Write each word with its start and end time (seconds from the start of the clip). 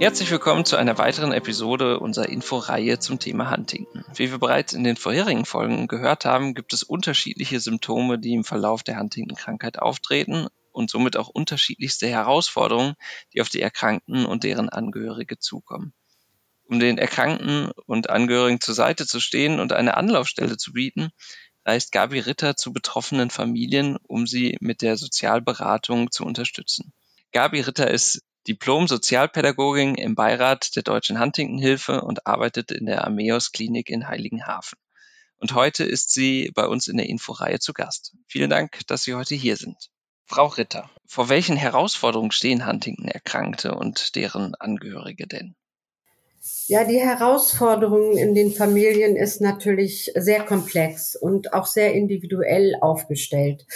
Herzlich 0.00 0.30
willkommen 0.30 0.64
zu 0.64 0.76
einer 0.76 0.96
weiteren 0.96 1.32
Episode 1.32 1.98
unserer 1.98 2.28
Inforeihe 2.28 3.00
zum 3.00 3.18
Thema 3.18 3.50
Huntington. 3.50 4.04
Wie 4.14 4.30
wir 4.30 4.38
bereits 4.38 4.72
in 4.72 4.84
den 4.84 4.94
vorherigen 4.94 5.44
Folgen 5.44 5.88
gehört 5.88 6.24
haben, 6.24 6.54
gibt 6.54 6.72
es 6.72 6.84
unterschiedliche 6.84 7.58
Symptome, 7.58 8.16
die 8.20 8.34
im 8.34 8.44
Verlauf 8.44 8.84
der 8.84 8.96
Huntington-Krankheit 8.96 9.80
auftreten 9.80 10.46
und 10.70 10.88
somit 10.88 11.16
auch 11.16 11.28
unterschiedlichste 11.28 12.06
Herausforderungen, 12.06 12.94
die 13.34 13.40
auf 13.40 13.48
die 13.48 13.60
Erkrankten 13.60 14.24
und 14.24 14.44
deren 14.44 14.68
Angehörige 14.68 15.40
zukommen. 15.40 15.92
Um 16.62 16.78
den 16.78 16.96
Erkrankten 16.96 17.72
und 17.86 18.08
Angehörigen 18.08 18.60
zur 18.60 18.76
Seite 18.76 19.04
zu 19.04 19.18
stehen 19.18 19.58
und 19.58 19.72
eine 19.72 19.96
Anlaufstelle 19.96 20.56
zu 20.56 20.74
bieten, 20.74 21.10
reist 21.64 21.90
Gabi 21.90 22.20
Ritter 22.20 22.54
zu 22.54 22.72
betroffenen 22.72 23.30
Familien, 23.30 23.96
um 24.06 24.28
sie 24.28 24.58
mit 24.60 24.80
der 24.80 24.96
Sozialberatung 24.96 26.12
zu 26.12 26.24
unterstützen. 26.24 26.92
Gabi 27.32 27.60
Ritter 27.62 27.90
ist 27.90 28.22
Diplom-Sozialpädagogin 28.48 29.94
im 29.94 30.14
Beirat 30.14 30.74
der 30.74 30.82
Deutschen 30.82 31.20
Huntington-Hilfe 31.20 32.00
und 32.00 32.26
arbeitet 32.26 32.72
in 32.72 32.86
der 32.86 33.06
Ameos-Klinik 33.06 33.90
in 33.90 34.08
Heiligenhafen. 34.08 34.78
Und 35.36 35.54
heute 35.54 35.84
ist 35.84 36.10
sie 36.10 36.50
bei 36.54 36.66
uns 36.66 36.88
in 36.88 36.96
der 36.96 37.10
Inforeihe 37.10 37.58
zu 37.58 37.74
Gast. 37.74 38.16
Vielen 38.26 38.48
Dank, 38.48 38.86
dass 38.86 39.02
Sie 39.02 39.14
heute 39.14 39.34
hier 39.34 39.58
sind. 39.58 39.90
Frau 40.24 40.46
Ritter, 40.46 40.88
vor 41.06 41.28
welchen 41.28 41.56
Herausforderungen 41.56 42.30
stehen 42.30 42.66
Huntington-Erkrankte 42.66 43.74
und 43.74 44.16
deren 44.16 44.54
Angehörige 44.54 45.26
denn? 45.26 45.54
Ja, 46.66 46.84
die 46.84 47.00
Herausforderung 47.00 48.16
in 48.16 48.34
den 48.34 48.52
Familien 48.52 49.16
ist 49.16 49.40
natürlich 49.40 50.12
sehr 50.14 50.44
komplex 50.44 51.16
und 51.16 51.52
auch 51.52 51.66
sehr 51.66 51.94
individuell 51.94 52.74
aufgestellt. 52.80 53.66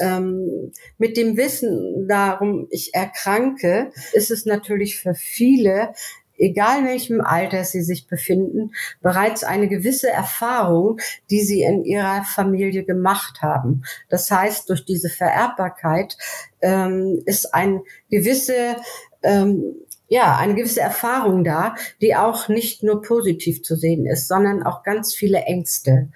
Ähm, 0.00 0.72
mit 0.98 1.16
dem 1.16 1.36
Wissen 1.36 2.06
darum, 2.08 2.66
ich 2.70 2.92
erkranke, 2.92 3.92
ist 4.12 4.30
es 4.30 4.46
natürlich 4.46 4.98
für 4.98 5.14
viele 5.14 5.92
egal 6.40 6.84
welchem 6.86 7.20
Alter 7.20 7.64
sie 7.64 7.82
sich 7.82 8.06
befinden, 8.06 8.72
bereits 9.02 9.44
eine 9.44 9.68
gewisse 9.68 10.10
Erfahrung, 10.10 10.98
die 11.28 11.42
sie 11.42 11.62
in 11.62 11.84
ihrer 11.84 12.24
Familie 12.24 12.84
gemacht 12.84 13.42
haben. 13.42 13.82
Das 14.08 14.30
heißt, 14.30 14.68
durch 14.70 14.84
diese 14.84 15.10
Vererbbarkeit 15.10 16.16
ähm, 16.62 17.22
ist 17.26 17.54
ein 17.54 17.82
gewisse 18.10 18.76
ähm, 19.22 19.74
ja, 20.10 20.36
eine 20.36 20.56
gewisse 20.56 20.80
Erfahrung 20.80 21.44
da, 21.44 21.76
die 22.00 22.16
auch 22.16 22.48
nicht 22.48 22.82
nur 22.82 23.00
positiv 23.00 23.62
zu 23.62 23.76
sehen 23.76 24.06
ist, 24.06 24.26
sondern 24.26 24.64
auch 24.64 24.82
ganz 24.82 25.14
viele 25.14 25.42
Ängste. 25.42 26.08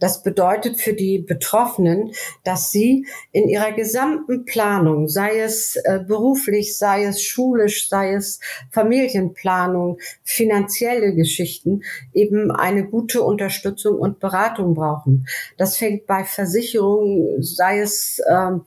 Das 0.00 0.24
bedeutet 0.24 0.80
für 0.80 0.92
die 0.92 1.20
Betroffenen, 1.20 2.10
dass 2.42 2.72
sie 2.72 3.06
in 3.30 3.48
ihrer 3.48 3.70
gesamten 3.70 4.44
Planung, 4.44 5.06
sei 5.06 5.38
es 5.38 5.76
äh, 5.76 6.00
beruflich, 6.04 6.76
sei 6.76 7.04
es 7.04 7.22
schulisch, 7.22 7.88
sei 7.88 8.14
es 8.14 8.40
Familienplanung, 8.72 9.98
finanzielle 10.24 11.14
Geschichten, 11.14 11.82
eben 12.12 12.50
eine 12.50 12.88
gute 12.88 13.22
Unterstützung 13.22 14.00
und 14.00 14.18
Beratung 14.18 14.74
brauchen. 14.74 15.28
Das 15.56 15.76
fängt 15.76 16.06
bei 16.06 16.24
Versicherungen, 16.24 17.40
sei 17.40 17.78
es 17.78 18.20
ähm, 18.28 18.62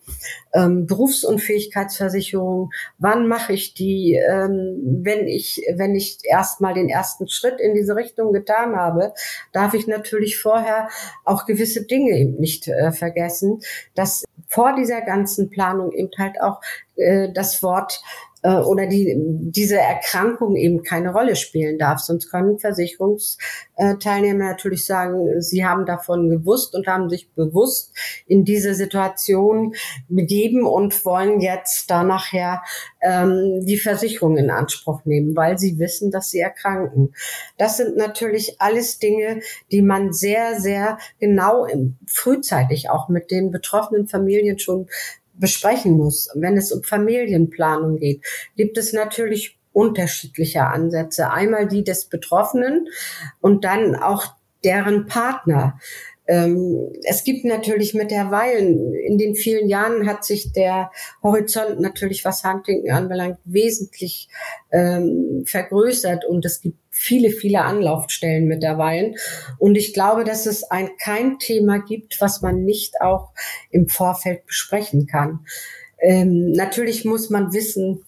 ähm, 0.53 0.87
Berufsunfähigkeitsversicherung, 0.87 2.71
wann 2.97 3.27
mache 3.27 3.53
ich 3.53 3.73
die, 3.73 4.19
ähm, 4.29 4.99
wenn 5.03 5.27
ich, 5.27 5.61
wenn 5.75 5.95
ich 5.95 6.19
erstmal 6.23 6.73
den 6.73 6.89
ersten 6.89 7.27
Schritt 7.27 7.59
in 7.59 7.73
diese 7.73 7.95
Richtung 7.95 8.33
getan 8.33 8.75
habe, 8.75 9.13
darf 9.51 9.73
ich 9.73 9.87
natürlich 9.87 10.37
vorher 10.37 10.89
auch 11.25 11.45
gewisse 11.45 11.85
Dinge 11.85 12.17
eben 12.17 12.39
nicht 12.39 12.67
äh, 12.67 12.91
vergessen, 12.91 13.61
dass 13.95 14.25
vor 14.47 14.75
dieser 14.75 15.01
ganzen 15.01 15.49
Planung 15.49 15.91
eben 15.91 16.09
halt 16.17 16.41
auch 16.41 16.61
äh, 16.95 17.31
das 17.33 17.63
Wort 17.63 18.01
äh, 18.41 18.55
oder 18.55 18.87
die, 18.87 19.15
diese 19.17 19.77
Erkrankung 19.77 20.55
eben 20.55 20.83
keine 20.83 21.11
Rolle 21.11 21.35
spielen 21.35 21.77
darf. 21.77 21.99
Sonst 21.99 22.29
können 22.29 22.59
Versicherungsteilnehmer 22.59 24.45
natürlich 24.45 24.85
sagen, 24.85 25.41
sie 25.41 25.65
haben 25.65 25.85
davon 25.85 26.29
gewusst 26.29 26.75
und 26.75 26.87
haben 26.87 27.09
sich 27.09 27.31
bewusst 27.31 27.93
in 28.27 28.45
diese 28.45 28.75
Situation 28.75 29.73
begeben 30.07 30.65
und 30.65 31.05
wollen 31.05 31.41
jetzt 31.41 31.89
da 31.89 32.03
nachher 32.03 32.61
ähm, 33.01 33.65
die 33.65 33.77
Versicherung 33.77 34.37
in 34.37 34.49
Anspruch 34.49 35.05
nehmen, 35.05 35.35
weil 35.35 35.57
sie 35.57 35.79
wissen, 35.79 36.11
dass 36.11 36.29
sie 36.29 36.39
erkranken. 36.39 37.13
Das 37.57 37.77
sind 37.77 37.97
natürlich 37.97 38.61
alles 38.61 38.99
Dinge, 38.99 39.41
die 39.71 39.81
man 39.81 40.13
sehr, 40.13 40.59
sehr 40.59 40.97
genau 41.19 41.67
frühzeitig 42.07 42.89
auch 42.89 43.09
mit 43.09 43.31
den 43.31 43.51
betroffenen 43.51 44.07
Familien 44.07 44.59
schon 44.59 44.87
besprechen 45.39 45.93
muss. 45.93 46.29
Wenn 46.35 46.57
es 46.57 46.71
um 46.71 46.83
Familienplanung 46.83 47.97
geht, 47.97 48.21
gibt 48.55 48.77
es 48.77 48.93
natürlich 48.93 49.57
unterschiedliche 49.71 50.65
Ansätze. 50.65 51.31
Einmal 51.31 51.67
die 51.67 51.83
des 51.83 52.05
Betroffenen 52.05 52.87
und 53.39 53.63
dann 53.63 53.95
auch 53.95 54.25
deren 54.63 55.05
Partner. 55.05 55.79
Ähm, 56.27 56.91
es 57.03 57.23
gibt 57.23 57.43
natürlich 57.43 57.95
mit 57.95 58.11
der 58.11 58.29
Weilen, 58.29 58.93
in 58.93 59.17
den 59.17 59.33
vielen 59.33 59.67
Jahren 59.67 60.05
hat 60.07 60.23
sich 60.23 60.51
der 60.51 60.91
Horizont 61.23 61.79
natürlich, 61.79 62.23
was 62.23 62.43
Huntington 62.43 62.91
anbelangt, 62.91 63.39
wesentlich 63.45 64.29
ähm, 64.71 65.43
vergrößert 65.45 66.25
und 66.25 66.45
es 66.45 66.61
gibt 66.61 66.77
viele, 66.99 67.29
viele 67.29 67.61
Anlaufstellen 67.61 68.45
mittlerweile. 68.45 69.15
Und 69.57 69.75
ich 69.75 69.93
glaube, 69.93 70.25
dass 70.25 70.45
es 70.45 70.65
ein, 70.65 70.89
kein 71.01 71.39
Thema 71.39 71.79
gibt, 71.79 72.19
was 72.19 72.41
man 72.41 72.65
nicht 72.65 72.99
auch 72.99 73.31
im 73.71 73.87
Vorfeld 73.87 74.45
besprechen 74.45 75.07
kann. 75.07 75.45
Ähm, 76.01 76.51
natürlich 76.51 77.05
muss 77.05 77.29
man 77.29 77.53
wissen, 77.53 78.03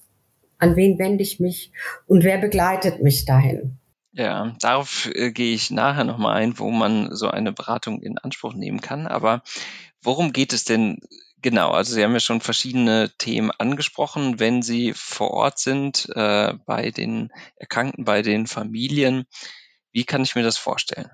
an 0.58 0.76
wen 0.76 1.00
wende 1.00 1.24
ich 1.24 1.40
mich 1.40 1.72
und 2.06 2.26
wer 2.26 2.38
begleitet 2.38 3.02
mich 3.02 3.24
dahin. 3.24 3.78
Ja, 4.12 4.58
darauf 4.60 5.10
äh, 5.14 5.32
gehe 5.32 5.56
ich 5.56 5.72
nachher 5.72 6.04
nochmal 6.04 6.36
ein, 6.36 6.60
wo 6.60 6.70
man 6.70 7.16
so 7.16 7.30
eine 7.30 7.54
Beratung 7.54 8.02
in 8.02 8.18
Anspruch 8.18 8.54
nehmen 8.54 8.82
kann. 8.82 9.08
Aber 9.08 9.42
worum 10.04 10.34
geht 10.34 10.52
es 10.52 10.66
denn 10.66 11.00
genau? 11.42 11.72
Also 11.72 11.94
Sie 11.94 12.04
haben 12.04 12.14
ja 12.14 12.20
schon 12.20 12.42
verschiedene 12.42 13.12
Themen 13.18 13.52
angesprochen, 13.52 14.40
wenn 14.40 14.62
Sie 14.62 14.94
vor 14.94 15.32
Ort 15.32 15.60
sind, 15.60 16.10
äh, 16.16 16.54
bei 16.66 16.92
den 16.92 17.32
Erkrankten, 17.56 18.06
bei 18.06 18.22
den 18.22 18.48
Familien. 18.48 19.26
Wie 19.92 20.06
kann 20.06 20.24
ich 20.24 20.36
mir 20.36 20.44
das 20.44 20.58
vorstellen? 20.58 21.10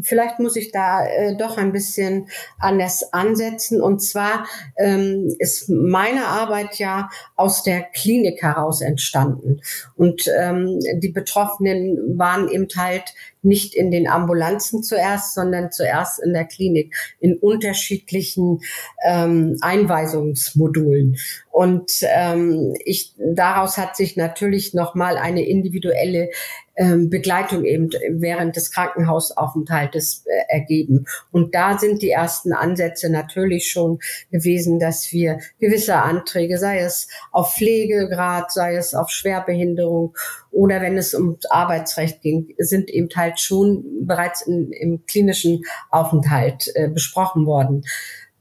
Vielleicht 0.00 0.38
muss 0.38 0.54
ich 0.54 0.70
da 0.70 1.04
äh, 1.06 1.36
doch 1.36 1.56
ein 1.56 1.72
bisschen 1.72 2.28
anders 2.58 3.12
ansetzen. 3.12 3.82
Und 3.82 4.00
zwar 4.00 4.46
ähm, 4.76 5.34
ist 5.38 5.68
meine 5.68 6.26
Arbeit 6.26 6.78
ja 6.78 7.10
aus 7.34 7.62
der 7.62 7.82
Klinik 7.82 8.42
heraus 8.42 8.80
entstanden. 8.80 9.60
Und 9.96 10.30
ähm, 10.38 10.78
die 10.94 11.10
Betroffenen 11.10 12.16
waren 12.16 12.48
eben 12.48 12.68
halt 12.76 13.12
nicht 13.42 13.74
in 13.74 13.90
den 13.90 14.08
Ambulanzen 14.08 14.82
zuerst, 14.82 15.34
sondern 15.34 15.70
zuerst 15.72 16.22
in 16.22 16.32
der 16.32 16.44
Klinik 16.44 16.94
in 17.20 17.36
unterschiedlichen 17.38 18.60
ähm, 19.06 19.56
Einweisungsmodulen. 19.60 21.16
Und 21.50 22.04
ähm, 22.14 22.74
ich, 22.84 23.14
daraus 23.18 23.78
hat 23.78 23.96
sich 23.96 24.16
natürlich 24.16 24.74
nochmal 24.74 25.16
eine 25.16 25.44
individuelle 25.44 26.30
ähm, 26.78 27.10
Begleitung 27.10 27.64
eben 27.64 27.90
während 28.10 28.54
des 28.54 28.70
Krankenhausaufenthaltes 28.70 30.24
äh, 30.26 30.54
ergeben. 30.54 31.06
Und 31.32 31.54
da 31.56 31.76
sind 31.76 32.02
die 32.02 32.10
ersten 32.10 32.52
Ansätze 32.52 33.10
natürlich 33.10 33.70
schon 33.70 33.98
gewesen, 34.30 34.78
dass 34.78 35.12
wir 35.12 35.40
gewisse 35.58 35.96
Anträge, 35.96 36.56
sei 36.58 36.78
es 36.78 37.08
auf 37.32 37.56
Pflegegrad, 37.56 38.52
sei 38.52 38.76
es 38.76 38.94
auf 38.94 39.10
Schwerbehinderung 39.10 40.16
oder 40.50 40.80
wenn 40.80 40.96
es 40.96 41.14
ums 41.14 41.46
Arbeitsrecht 41.46 42.22
ging, 42.22 42.54
sind 42.58 42.90
eben 42.90 43.08
halt 43.14 43.40
schon 43.40 43.84
bereits 44.06 44.42
in, 44.42 44.72
im 44.72 45.04
klinischen 45.06 45.62
Aufenthalt 45.90 46.70
äh, 46.74 46.88
besprochen 46.88 47.46
worden. 47.46 47.84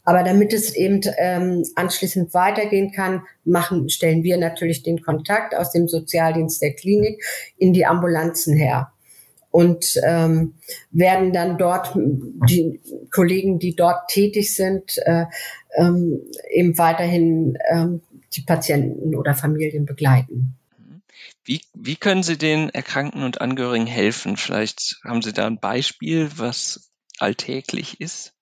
Aber 0.04 0.24
damit 0.24 0.54
es 0.54 0.74
eben 0.74 1.02
ähm, 1.18 1.66
anschließend 1.76 2.34
weitergehen 2.34 2.94
kann, 2.94 3.24
machen, 3.44 3.90
stellen 3.90 4.24
wir 4.24 4.38
natürlich 4.38 4.82
den 4.82 5.02
Kontakt 5.02 5.54
aus 5.54 5.72
dem 5.72 5.90
Sozialdienst 5.90 6.62
der 6.62 6.74
Klinik 6.74 7.22
in 7.58 7.74
die 7.74 7.86
Ambulanzen 7.86 8.56
her 8.56 8.94
und 9.52 10.00
ähm, 10.04 10.54
werden 10.92 11.34
dann 11.34 11.58
dort 11.58 11.94
die 11.96 12.80
Kollegen, 13.12 13.60
die 13.60 13.76
dort 13.76 14.08
tätig 14.08 14.56
sind, 14.56 14.98
äh, 15.06 15.26
ähm, 15.76 16.22
eben 16.52 16.78
weiterhin 16.78 17.58
ähm, 17.70 18.02
die 18.34 18.42
Patienten 18.42 19.16
oder 19.16 19.34
Familien 19.34 19.86
begleiten. 19.86 20.56
Wie, 21.48 21.62
wie 21.74 21.96
können 21.96 22.24
Sie 22.24 22.38
den 22.38 22.70
Erkrankten 22.70 23.24
und 23.24 23.40
Angehörigen 23.40 23.88
helfen? 23.88 24.36
Vielleicht 24.36 25.00
haben 25.06 25.22
Sie 25.22 25.32
da 25.32 25.48
ein 25.48 25.62
Beispiel, 25.62 26.30
was 26.36 26.92
alltäglich 27.20 28.02
ist? 28.02 28.37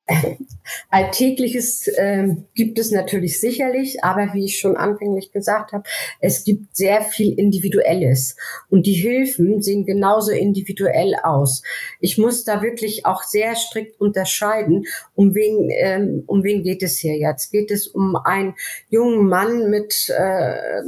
Alltägliches 0.89 1.87
äh, 1.87 2.27
gibt 2.53 2.77
es 2.77 2.91
natürlich 2.91 3.39
sicherlich, 3.39 4.03
aber 4.03 4.33
wie 4.33 4.45
ich 4.45 4.59
schon 4.59 4.77
anfänglich 4.77 5.31
gesagt 5.31 5.73
habe, 5.73 5.83
es 6.19 6.43
gibt 6.43 6.75
sehr 6.75 7.01
viel 7.01 7.37
Individuelles 7.37 8.35
und 8.69 8.85
die 8.85 8.93
Hilfen 8.93 9.61
sehen 9.61 9.85
genauso 9.85 10.31
individuell 10.31 11.15
aus. 11.23 11.63
Ich 11.99 12.17
muss 12.17 12.43
da 12.43 12.61
wirklich 12.61 13.05
auch 13.05 13.23
sehr 13.23 13.55
strikt 13.55 13.99
unterscheiden, 13.99 14.85
um 15.15 15.33
wen, 15.33 15.69
ähm, 15.71 16.23
um 16.27 16.43
wen 16.43 16.63
geht 16.63 16.83
es 16.83 16.97
hier 16.97 17.17
jetzt? 17.17 17.51
Geht 17.51 17.71
es 17.71 17.87
um 17.87 18.15
einen 18.15 18.55
jungen 18.89 19.27
Mann 19.27 19.69
mit 19.69 20.09
äh, 20.09 20.81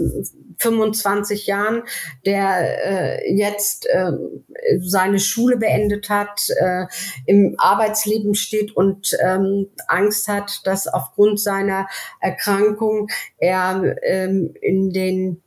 25 0.59 1.47
Jahren, 1.47 1.83
der 2.25 3.19
äh, 3.19 3.33
jetzt 3.35 3.87
äh, 3.87 4.11
seine 4.79 5.19
Schule 5.19 5.57
beendet 5.57 6.09
hat, 6.09 6.49
äh, 6.49 6.85
im 7.25 7.55
Arbeitsleben 7.57 8.35
steht 8.35 8.75
und 8.75 9.06
ähm, 9.21 9.67
Angst 9.87 10.27
hat, 10.27 10.61
dass 10.65 10.87
aufgrund 10.87 11.39
seiner 11.39 11.87
Erkrankung 12.21 13.07
er 13.37 13.95
ähm, 14.03 14.53
in 14.61 14.91
den 14.91 15.41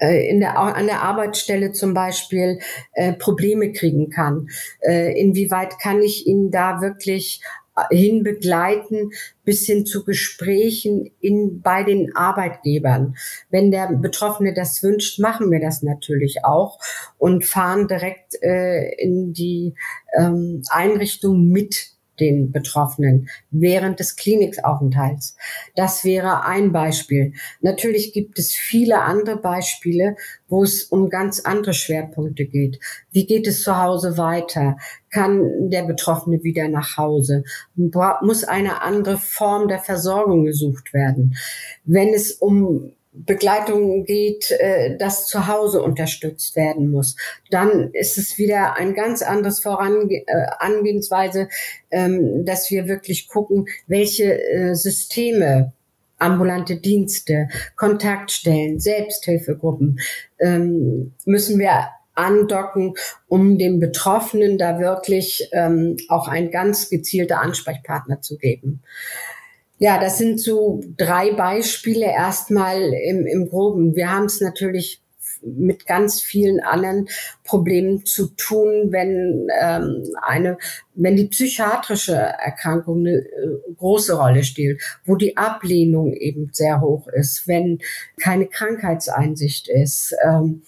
äh, 0.00 0.28
in 0.28 0.40
der, 0.40 0.58
an 0.58 0.86
der 0.86 1.02
Arbeitsstelle 1.02 1.72
zum 1.72 1.94
Beispiel 1.94 2.58
äh, 2.94 3.12
Probleme 3.12 3.72
kriegen 3.72 4.10
kann. 4.10 4.48
Äh, 4.80 5.18
inwieweit 5.20 5.78
kann 5.78 6.02
ich 6.02 6.26
ihn 6.26 6.50
da 6.50 6.80
wirklich 6.80 7.42
hin 7.90 8.22
begleiten 8.22 9.12
bis 9.44 9.64
hin 9.66 9.86
zu 9.86 10.04
Gesprächen 10.04 11.10
in, 11.20 11.62
bei 11.62 11.84
den 11.84 12.14
Arbeitgebern. 12.14 13.16
Wenn 13.50 13.70
der 13.70 13.88
Betroffene 13.92 14.52
das 14.52 14.82
wünscht, 14.82 15.18
machen 15.18 15.50
wir 15.50 15.60
das 15.60 15.82
natürlich 15.82 16.44
auch 16.44 16.78
und 17.18 17.44
fahren 17.44 17.88
direkt 17.88 18.34
äh, 18.42 18.94
in 18.96 19.32
die 19.32 19.74
ähm, 20.18 20.62
Einrichtung 20.68 21.48
mit 21.48 21.91
den 22.20 22.52
Betroffenen 22.52 23.28
während 23.50 24.00
des 24.00 24.16
Klinikaufenthalts. 24.16 25.36
Das 25.74 26.04
wäre 26.04 26.44
ein 26.44 26.72
Beispiel. 26.72 27.32
Natürlich 27.60 28.12
gibt 28.12 28.38
es 28.38 28.52
viele 28.52 29.02
andere 29.02 29.36
Beispiele, 29.36 30.16
wo 30.48 30.62
es 30.62 30.84
um 30.84 31.08
ganz 31.08 31.40
andere 31.40 31.74
Schwerpunkte 31.74 32.44
geht. 32.44 32.78
Wie 33.10 33.26
geht 33.26 33.46
es 33.46 33.62
zu 33.62 33.76
Hause 33.76 34.18
weiter? 34.18 34.76
Kann 35.10 35.70
der 35.70 35.84
Betroffene 35.84 36.42
wieder 36.42 36.68
nach 36.68 36.96
Hause? 36.96 37.44
Muss 37.74 38.44
eine 38.44 38.82
andere 38.82 39.18
Form 39.18 39.68
der 39.68 39.78
Versorgung 39.78 40.44
gesucht 40.44 40.92
werden? 40.92 41.36
Wenn 41.84 42.14
es 42.14 42.32
um 42.32 42.92
Begleitung 43.12 44.04
geht, 44.04 44.50
äh, 44.52 44.96
das 44.96 45.26
zu 45.26 45.46
Hause 45.46 45.82
unterstützt 45.82 46.56
werden 46.56 46.90
muss. 46.90 47.16
Dann 47.50 47.90
ist 47.92 48.16
es 48.16 48.38
wieder 48.38 48.76
ein 48.76 48.94
ganz 48.94 49.22
anderes 49.22 49.60
Vorangehensweise, 49.60 51.48
äh, 51.90 52.04
ähm, 52.04 52.44
dass 52.44 52.70
wir 52.70 52.88
wirklich 52.88 53.28
gucken, 53.28 53.66
welche 53.86 54.42
äh, 54.42 54.74
Systeme 54.74 55.72
ambulante 56.18 56.76
Dienste, 56.76 57.48
Kontaktstellen, 57.76 58.78
Selbsthilfegruppen 58.78 59.98
ähm, 60.38 61.12
müssen 61.26 61.58
wir 61.58 61.88
andocken, 62.14 62.94
um 63.26 63.58
dem 63.58 63.80
Betroffenen 63.80 64.56
da 64.56 64.78
wirklich 64.78 65.48
ähm, 65.52 65.96
auch 66.08 66.28
ein 66.28 66.50
ganz 66.50 66.90
gezielter 66.90 67.40
Ansprechpartner 67.40 68.20
zu 68.20 68.38
geben. 68.38 68.82
Ja, 69.82 69.98
das 69.98 70.16
sind 70.16 70.38
so 70.38 70.80
drei 70.96 71.32
Beispiele 71.32 72.06
erstmal 72.06 72.80
im, 72.80 73.26
im 73.26 73.48
Groben. 73.48 73.96
Wir 73.96 74.12
haben 74.12 74.26
es 74.26 74.40
natürlich 74.40 75.02
mit 75.42 75.86
ganz 75.86 76.20
vielen 76.22 76.60
anderen 76.60 77.08
Problemen 77.42 78.06
zu 78.06 78.28
tun, 78.28 78.92
wenn 78.92 79.48
ähm, 79.60 80.04
eine, 80.22 80.56
wenn 80.94 81.16
die 81.16 81.26
psychiatrische 81.26 82.14
Erkrankung 82.14 83.00
eine 83.00 83.16
äh, 83.16 83.74
große 83.76 84.14
Rolle 84.14 84.44
spielt, 84.44 84.80
wo 85.04 85.16
die 85.16 85.36
Ablehnung 85.36 86.12
eben 86.12 86.50
sehr 86.52 86.80
hoch 86.80 87.08
ist, 87.08 87.48
wenn 87.48 87.80
keine 88.20 88.46
Krankheitseinsicht 88.46 89.66
ist, 89.66 90.14
ähm, 90.24 90.62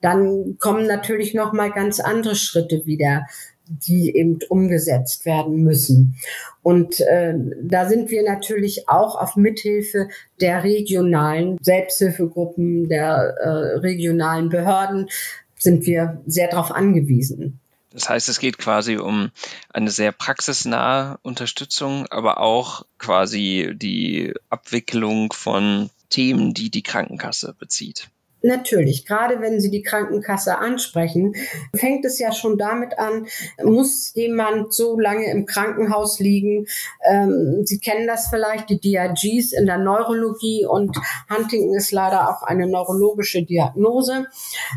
dann 0.00 0.58
kommen 0.60 0.86
natürlich 0.86 1.34
noch 1.34 1.52
mal 1.52 1.72
ganz 1.72 1.98
andere 1.98 2.36
Schritte 2.36 2.86
wieder 2.86 3.26
die 3.70 4.14
eben 4.16 4.38
umgesetzt 4.48 5.24
werden 5.24 5.62
müssen. 5.62 6.16
Und 6.62 7.00
äh, 7.00 7.34
da 7.62 7.88
sind 7.88 8.10
wir 8.10 8.22
natürlich 8.24 8.88
auch 8.88 9.14
auf 9.14 9.36
Mithilfe 9.36 10.08
der 10.40 10.64
regionalen 10.64 11.56
Selbsthilfegruppen, 11.62 12.88
der 12.88 13.34
äh, 13.40 13.48
regionalen 13.78 14.48
Behörden, 14.48 15.08
sind 15.56 15.86
wir 15.86 16.20
sehr 16.26 16.48
darauf 16.48 16.70
angewiesen. 16.72 17.60
Das 17.92 18.08
heißt, 18.08 18.28
es 18.28 18.38
geht 18.38 18.58
quasi 18.58 18.96
um 18.96 19.30
eine 19.72 19.90
sehr 19.90 20.12
praxisnahe 20.12 21.18
Unterstützung, 21.22 22.06
aber 22.06 22.40
auch 22.40 22.86
quasi 22.98 23.72
die 23.74 24.32
Abwicklung 24.48 25.32
von 25.32 25.90
Themen, 26.08 26.54
die 26.54 26.70
die 26.70 26.82
Krankenkasse 26.82 27.54
bezieht. 27.58 28.08
Natürlich, 28.42 29.06
gerade 29.06 29.40
wenn 29.40 29.60
Sie 29.60 29.70
die 29.70 29.82
Krankenkasse 29.82 30.58
ansprechen, 30.58 31.34
fängt 31.76 32.04
es 32.04 32.18
ja 32.18 32.32
schon 32.32 32.56
damit 32.56 32.98
an, 32.98 33.26
muss 33.62 34.12
jemand 34.14 34.72
so 34.72 34.98
lange 34.98 35.30
im 35.30 35.44
Krankenhaus 35.46 36.20
liegen? 36.20 36.66
Ähm, 37.04 37.62
Sie 37.64 37.78
kennen 37.78 38.06
das 38.06 38.28
vielleicht, 38.28 38.70
die 38.70 38.80
DRGs 38.80 39.52
in 39.52 39.66
der 39.66 39.78
Neurologie 39.78 40.64
und 40.64 40.96
Huntington 41.28 41.74
ist 41.74 41.92
leider 41.92 42.30
auch 42.30 42.42
eine 42.42 42.66
neurologische 42.66 43.42
Diagnose. 43.42 44.26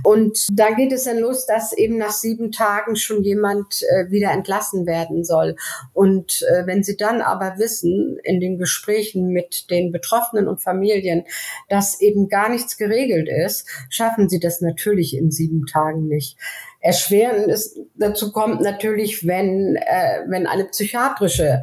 Und 0.04 0.48
da 0.52 0.72
geht 0.72 0.92
es 0.92 1.06
dann 1.06 1.20
los, 1.20 1.46
dass 1.46 1.72
eben 1.74 1.98
nach 1.98 2.12
sieben 2.12 2.52
Tagen 2.52 2.96
schon 2.96 3.24
jemand 3.24 3.84
äh, 3.84 4.12
wieder 4.12 4.32
entlassen 4.32 4.86
werden 4.86 5.24
soll. 5.24 5.56
Und 5.94 6.46
äh, 6.52 6.66
wenn 6.66 6.84
Sie 6.84 6.98
dann 6.98 7.22
aber 7.22 7.58
wissen, 7.58 8.18
in 8.24 8.40
den 8.40 8.58
Gesprächen 8.58 9.28
mit 9.30 9.70
den 9.70 9.92
Betroffenen 9.92 10.48
und 10.48 10.62
Familien, 10.62 11.24
dass 11.70 12.02
eben 12.02 12.28
gar 12.28 12.50
nichts 12.50 12.78
geregelt 12.78 13.30
ist, 13.30 13.53
ist, 13.54 13.68
schaffen 13.90 14.30
sie 14.30 14.40
das 14.40 14.62
natürlich 14.62 15.16
in 15.16 15.32
sieben 15.32 15.66
Tagen 15.66 16.08
nicht. 16.08 16.38
Erschwerend 16.80 17.48
ist, 17.48 17.80
dazu 17.96 18.32
kommt 18.32 18.62
natürlich, 18.62 19.28
wenn, 19.28 19.76
äh, 19.76 20.24
wenn 20.28 20.48
eine 20.48 20.66
psychiatrische 20.66 21.62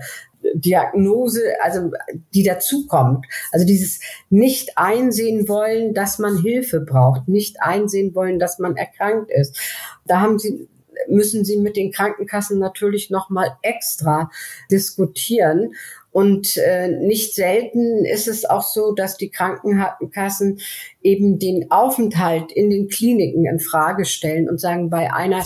Diagnose, 0.55 1.43
also 1.63 1.91
die 2.33 2.43
dazukommt. 2.43 3.27
Also 3.53 3.67
dieses 3.67 4.01
nicht 4.31 4.79
einsehen 4.79 5.49
wollen, 5.49 5.93
dass 5.93 6.19
man 6.19 6.41
Hilfe 6.41 6.81
braucht, 6.81 7.29
nicht 7.29 7.61
einsehen 7.61 8.15
wollen, 8.15 8.39
dass 8.39 8.59
man 8.59 8.77
erkrankt 8.77 9.31
ist. 9.31 9.59
Da 10.07 10.21
haben 10.21 10.39
sie 10.39 10.69
müssen 11.09 11.45
sie 11.45 11.57
mit 11.57 11.77
den 11.77 11.93
Krankenkassen 11.93 12.59
natürlich 12.59 13.11
noch 13.11 13.31
mal 13.31 13.57
extra 13.63 14.31
diskutieren 14.71 15.73
und 16.13 16.57
äh, 16.57 16.89
nicht 16.89 17.35
selten 17.35 18.05
ist 18.05 18.27
es 18.27 18.45
auch 18.45 18.63
so, 18.63 18.93
dass 18.93 19.17
die 19.17 19.31
Krankenkassen 19.31 20.59
eben 21.03 21.39
den 21.39 21.71
Aufenthalt 21.71 22.51
in 22.53 22.71
den 22.71 22.89
Kliniken 22.89 23.47
in 23.47 23.61
Frage 23.61 24.05
stellen 24.05 24.49
und 24.49 24.61
sagen, 24.61 24.91
bei 24.91 25.13
einer 25.13 25.45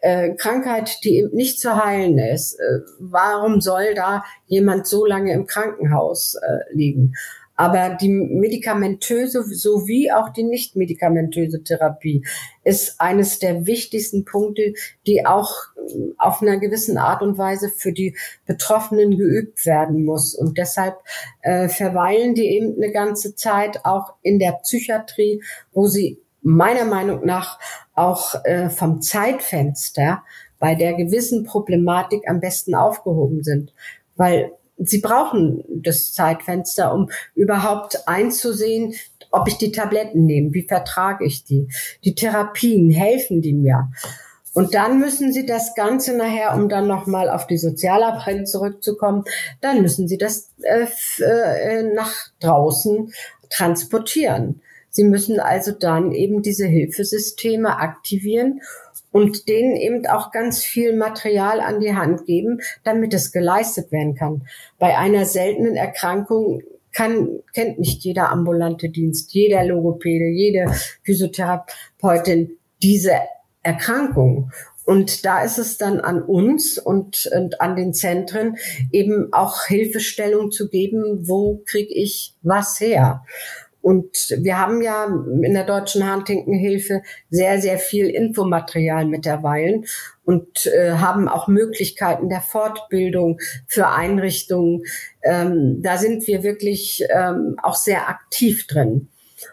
äh, 0.00 0.34
Krankheit, 0.34 1.04
die 1.04 1.18
eben 1.18 1.34
nicht 1.34 1.60
zu 1.60 1.84
heilen 1.84 2.18
ist, 2.18 2.54
äh, 2.54 2.80
warum 2.98 3.60
soll 3.60 3.94
da 3.94 4.24
jemand 4.46 4.86
so 4.86 5.04
lange 5.04 5.32
im 5.32 5.46
Krankenhaus 5.46 6.34
äh, 6.36 6.74
liegen? 6.74 7.14
Aber 7.56 7.96
die 7.98 8.10
medikamentöse 8.10 9.42
sowie 9.42 10.12
auch 10.12 10.28
die 10.28 10.42
nicht 10.42 10.76
medikamentöse 10.76 11.62
Therapie 11.62 12.24
ist 12.64 13.00
eines 13.00 13.38
der 13.38 13.66
wichtigsten 13.66 14.24
Punkte, 14.24 14.74
die 15.06 15.24
auch 15.24 15.52
äh, 15.76 16.12
auf 16.18 16.42
einer 16.42 16.58
gewissen 16.58 16.98
Art 16.98 17.22
und 17.22 17.38
Weise 17.38 17.70
für 17.70 17.92
die 17.92 18.14
Betroffenen 18.44 19.16
geübt 19.16 19.64
werden 19.64 20.04
muss. 20.04 20.34
Und 20.34 20.58
deshalb 20.58 20.96
äh, 21.40 21.68
verweilen 21.68 22.34
die 22.34 22.46
eben 22.46 22.76
eine 22.76 22.92
ganze 22.92 23.34
Zeit 23.34 23.84
auch 23.84 24.14
in 24.22 24.38
der 24.38 24.52
Psychiatrie, 24.62 25.42
wo 25.72 25.86
sie 25.86 26.20
meiner 26.42 26.84
Meinung 26.84 27.24
nach 27.24 27.58
auch 27.94 28.44
äh, 28.44 28.68
vom 28.68 29.00
Zeitfenster 29.00 30.22
bei 30.58 30.74
der 30.74 30.94
gewissen 30.94 31.44
Problematik 31.44 32.28
am 32.28 32.40
besten 32.40 32.74
aufgehoben 32.74 33.42
sind. 33.42 33.72
Weil 34.14 34.52
sie 34.78 35.00
brauchen 35.00 35.64
das 35.68 36.12
Zeitfenster, 36.12 36.92
um 36.92 37.10
überhaupt 37.34 38.06
einzusehen, 38.06 38.94
ob 39.30 39.48
ich 39.48 39.58
die 39.58 39.72
Tabletten 39.72 40.24
nehme, 40.24 40.52
wie 40.54 40.66
vertrage 40.66 41.24
ich 41.24 41.44
die. 41.44 41.68
Die 42.04 42.14
Therapien 42.14 42.90
helfen 42.90 43.42
die 43.42 43.54
mir. 43.54 43.90
Und 44.54 44.74
dann 44.74 45.00
müssen 45.00 45.32
sie 45.32 45.44
das 45.44 45.74
Ganze 45.74 46.16
nachher, 46.16 46.54
um 46.54 46.70
dann 46.70 46.86
nochmal 46.86 47.28
auf 47.28 47.46
die 47.46 47.58
Sozialarbeit 47.58 48.48
zurückzukommen, 48.48 49.24
dann 49.60 49.82
müssen 49.82 50.08
sie 50.08 50.16
das 50.16 50.50
äh, 50.62 50.86
äh, 51.22 51.82
nach 51.82 52.14
draußen 52.40 53.12
transportieren. 53.50 54.62
Sie 54.88 55.04
müssen 55.04 55.40
also 55.40 55.72
dann 55.72 56.12
eben 56.12 56.40
diese 56.40 56.66
Hilfesysteme 56.66 57.78
aktivieren 57.78 58.62
und 59.12 59.48
denen 59.48 59.76
eben 59.76 60.06
auch 60.06 60.30
ganz 60.30 60.62
viel 60.62 60.96
Material 60.96 61.60
an 61.60 61.80
die 61.80 61.94
Hand 61.94 62.26
geben, 62.26 62.60
damit 62.84 63.14
es 63.14 63.32
geleistet 63.32 63.90
werden 63.92 64.14
kann. 64.14 64.46
Bei 64.78 64.98
einer 64.98 65.24
seltenen 65.24 65.76
Erkrankung 65.76 66.62
kann, 66.92 67.40
kennt 67.52 67.78
nicht 67.78 68.04
jeder 68.04 68.30
ambulante 68.30 68.88
Dienst, 68.88 69.32
jeder 69.32 69.64
Logopäde, 69.64 70.26
jede 70.26 70.66
Physiotherapeutin 71.04 72.58
diese 72.82 73.12
Erkrankung. 73.62 74.50
Und 74.86 75.24
da 75.26 75.42
ist 75.42 75.58
es 75.58 75.78
dann 75.78 76.00
an 76.00 76.22
uns 76.22 76.78
und, 76.78 77.28
und 77.34 77.60
an 77.60 77.74
den 77.74 77.92
Zentren 77.92 78.56
eben 78.92 79.32
auch 79.32 79.64
Hilfestellung 79.64 80.52
zu 80.52 80.68
geben, 80.68 81.26
wo 81.26 81.62
kriege 81.66 81.92
ich 81.92 82.34
was 82.42 82.80
her. 82.80 83.24
Und 83.86 84.36
wir 84.40 84.58
haben 84.58 84.82
ja 84.82 85.04
in 85.04 85.54
der 85.54 85.62
Deutschen 85.62 86.12
Huntington-Hilfe 86.12 87.02
sehr, 87.30 87.60
sehr 87.60 87.78
viel 87.78 88.10
Infomaterial 88.10 89.06
mittlerweile 89.06 89.82
und 90.24 90.66
äh, 90.66 90.94
haben 90.94 91.28
auch 91.28 91.46
Möglichkeiten 91.46 92.28
der 92.28 92.40
Fortbildung 92.40 93.38
für 93.68 93.86
Einrichtungen. 93.86 94.82
Ähm, 95.22 95.82
da 95.82 95.98
sind 95.98 96.26
wir 96.26 96.42
wirklich 96.42 97.04
ähm, 97.14 97.60
auch 97.62 97.76
sehr 97.76 98.08
aktiv 98.08 98.66
drin. 98.66 99.06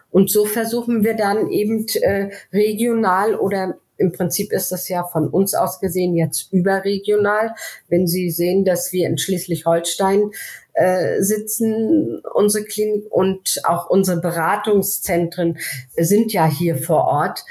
Und 0.10 0.32
so 0.32 0.46
versuchen 0.46 1.04
wir 1.04 1.14
dann 1.14 1.52
eben 1.52 1.86
äh, 2.02 2.32
regional 2.52 3.36
oder 3.36 3.78
im 3.98 4.12
Prinzip 4.12 4.52
ist 4.52 4.72
das 4.72 4.90
ja 4.90 5.04
von 5.04 5.30
uns 5.30 5.54
aus 5.54 5.80
gesehen 5.80 6.16
jetzt 6.16 6.52
überregional. 6.52 7.54
Wenn 7.88 8.08
Sie 8.08 8.32
sehen, 8.32 8.66
dass 8.66 8.92
wir 8.92 9.08
in 9.08 9.20
Schleswig-Holstein 9.20 10.32
äh, 10.74 11.22
sitzen, 11.22 12.22
unsere 12.34 12.66
Klinik 12.66 13.06
und 13.12 13.62
auch 13.64 13.90
unsere 13.90 14.20
Beratungszentren 14.20 15.58
sind 15.96 16.34
ja 16.34 16.46
hier 16.46 16.78
vor 16.78 17.06
Ort, 17.06 17.46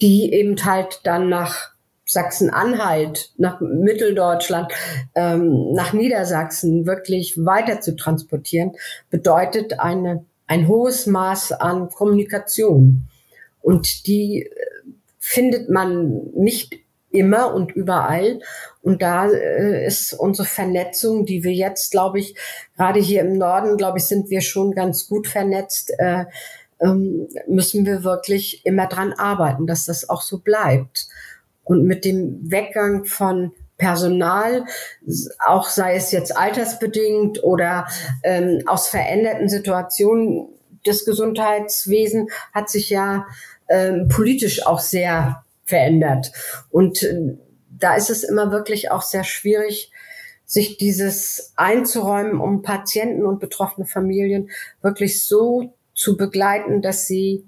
die 0.00 0.32
eben 0.32 0.62
halt 0.64 1.00
dann 1.04 1.28
nach 1.28 1.70
Sachsen-Anhalt, 2.04 3.32
nach 3.36 3.60
Mitteldeutschland, 3.60 4.72
ähm, 5.14 5.72
nach 5.72 5.92
Niedersachsen 5.92 6.86
wirklich 6.86 7.36
weiter 7.36 7.80
zu 7.80 7.96
transportieren, 7.96 8.72
bedeutet 9.10 9.80
eine, 9.80 10.24
ein 10.46 10.68
hohes 10.68 11.06
Maß 11.06 11.52
an 11.52 11.88
Kommunikation. 11.90 13.08
Und 13.60 14.06
die 14.06 14.42
äh, 14.42 14.50
findet 15.18 15.68
man 15.68 16.30
nicht 16.34 16.76
immer 17.10 17.52
und 17.52 17.72
überall. 17.72 18.40
Und 18.86 19.02
da 19.02 19.28
äh, 19.28 19.84
ist 19.84 20.12
unsere 20.12 20.46
Vernetzung, 20.46 21.26
die 21.26 21.42
wir 21.42 21.52
jetzt, 21.52 21.90
glaube 21.90 22.20
ich, 22.20 22.36
gerade 22.76 23.00
hier 23.00 23.22
im 23.22 23.36
Norden, 23.36 23.76
glaube 23.76 23.98
ich, 23.98 24.04
sind 24.04 24.30
wir 24.30 24.42
schon 24.42 24.76
ganz 24.76 25.08
gut 25.08 25.26
vernetzt. 25.26 25.92
Äh, 25.98 26.26
ähm, 26.80 27.26
müssen 27.48 27.84
wir 27.84 28.04
wirklich 28.04 28.64
immer 28.64 28.86
dran 28.86 29.12
arbeiten, 29.12 29.66
dass 29.66 29.86
das 29.86 30.08
auch 30.08 30.22
so 30.22 30.38
bleibt. 30.38 31.08
Und 31.64 31.82
mit 31.84 32.04
dem 32.04 32.48
Weggang 32.48 33.06
von 33.06 33.50
Personal, 33.76 34.66
auch 35.44 35.68
sei 35.68 35.96
es 35.96 36.12
jetzt 36.12 36.36
altersbedingt 36.36 37.42
oder 37.42 37.88
ähm, 38.22 38.62
aus 38.66 38.86
veränderten 38.86 39.48
Situationen 39.48 40.46
des 40.86 41.04
Gesundheitswesens, 41.04 42.30
hat 42.54 42.70
sich 42.70 42.88
ja 42.90 43.26
ähm, 43.68 44.06
politisch 44.06 44.64
auch 44.64 44.78
sehr 44.78 45.42
verändert. 45.64 46.30
Und 46.70 47.02
äh, 47.02 47.36
da 47.78 47.94
ist 47.94 48.10
es 48.10 48.24
immer 48.24 48.50
wirklich 48.50 48.90
auch 48.90 49.02
sehr 49.02 49.24
schwierig, 49.24 49.90
sich 50.44 50.76
dieses 50.76 51.52
einzuräumen, 51.56 52.40
um 52.40 52.62
Patienten 52.62 53.26
und 53.26 53.40
betroffene 53.40 53.86
Familien 53.86 54.50
wirklich 54.80 55.24
so 55.26 55.74
zu 55.94 56.16
begleiten, 56.16 56.82
dass 56.82 57.06
sie 57.06 57.44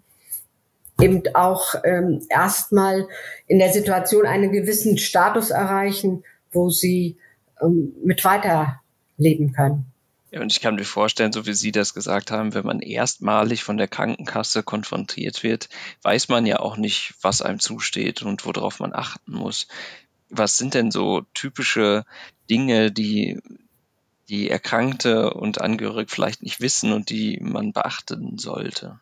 eben 1.00 1.22
auch 1.34 1.74
ähm, 1.84 2.26
erstmal 2.28 3.06
in 3.46 3.60
der 3.60 3.72
Situation 3.72 4.26
einen 4.26 4.50
gewissen 4.50 4.98
Status 4.98 5.50
erreichen, 5.50 6.24
wo 6.50 6.70
sie 6.70 7.18
ähm, 7.62 7.94
mit 8.02 8.24
weiterleben 8.24 9.52
können. 9.52 9.86
Ja, 10.30 10.42
und 10.42 10.52
ich 10.52 10.60
kann 10.60 10.74
mir 10.74 10.84
vorstellen, 10.84 11.32
so 11.32 11.46
wie 11.46 11.54
Sie 11.54 11.72
das 11.72 11.94
gesagt 11.94 12.30
haben, 12.30 12.52
wenn 12.52 12.66
man 12.66 12.80
erstmalig 12.80 13.64
von 13.64 13.78
der 13.78 13.88
Krankenkasse 13.88 14.62
konfrontiert 14.62 15.42
wird, 15.42 15.70
weiß 16.02 16.28
man 16.28 16.44
ja 16.44 16.60
auch 16.60 16.76
nicht, 16.76 17.14
was 17.22 17.40
einem 17.40 17.60
zusteht 17.60 18.22
und 18.22 18.44
worauf 18.44 18.78
man 18.78 18.92
achten 18.92 19.32
muss. 19.32 19.68
Was 20.30 20.58
sind 20.58 20.74
denn 20.74 20.90
so 20.90 21.22
typische 21.34 22.04
Dinge, 22.48 22.92
die 22.92 23.40
die 24.28 24.50
Erkrankte 24.50 25.32
und 25.32 25.60
Angehörige 25.60 26.10
vielleicht 26.10 26.42
nicht 26.42 26.60
wissen 26.60 26.92
und 26.92 27.10
die 27.10 27.38
man 27.40 27.72
beachten 27.72 28.38
sollte? 28.38 29.00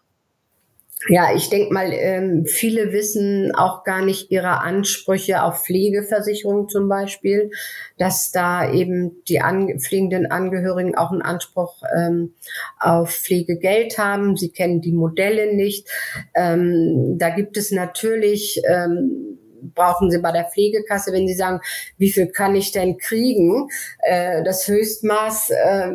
Ja, 1.09 1.35
ich 1.35 1.51
denke 1.51 1.73
mal, 1.73 1.93
ähm, 1.93 2.47
viele 2.47 2.93
wissen 2.93 3.55
auch 3.55 3.85
gar 3.85 4.05
nicht 4.05 4.31
ihre 4.31 4.61
Ansprüche 4.61 5.43
auf 5.43 5.65
Pflegeversicherung 5.65 6.69
zum 6.69 6.89
Beispiel, 6.89 7.51
dass 7.97 8.33
da 8.33 8.73
eben 8.73 9.23
die 9.29 9.41
an, 9.41 9.79
pflegenden 9.79 10.31
Angehörigen 10.31 10.97
auch 10.97 11.13
einen 11.13 11.23
Anspruch 11.23 11.83
ähm, 11.97 12.35
auf 12.81 13.11
Pflegegeld 13.11 13.99
haben. 13.99 14.37
Sie 14.37 14.49
kennen 14.49 14.81
die 14.81 14.93
Modelle 14.93 15.55
nicht. 15.55 15.87
Ähm, 16.35 17.19
da 17.19 17.31
gibt 17.31 17.57
es 17.57 17.71
natürlich 17.71 18.63
ähm, 18.69 19.39
brauchen 19.75 20.11
Sie 20.11 20.19
bei 20.19 20.33
der 20.33 20.45
Pflegekasse, 20.45 21.13
wenn 21.13 21.27
Sie 21.27 21.35
sagen, 21.35 21.61
wie 21.99 22.11
viel 22.11 22.29
kann 22.29 22.55
ich 22.55 22.73
denn 22.73 22.99
kriegen? 22.99 23.69
Äh, 24.01 24.43
das 24.45 24.67
Höchstmaß, 24.69 25.51
äh, 25.51 25.93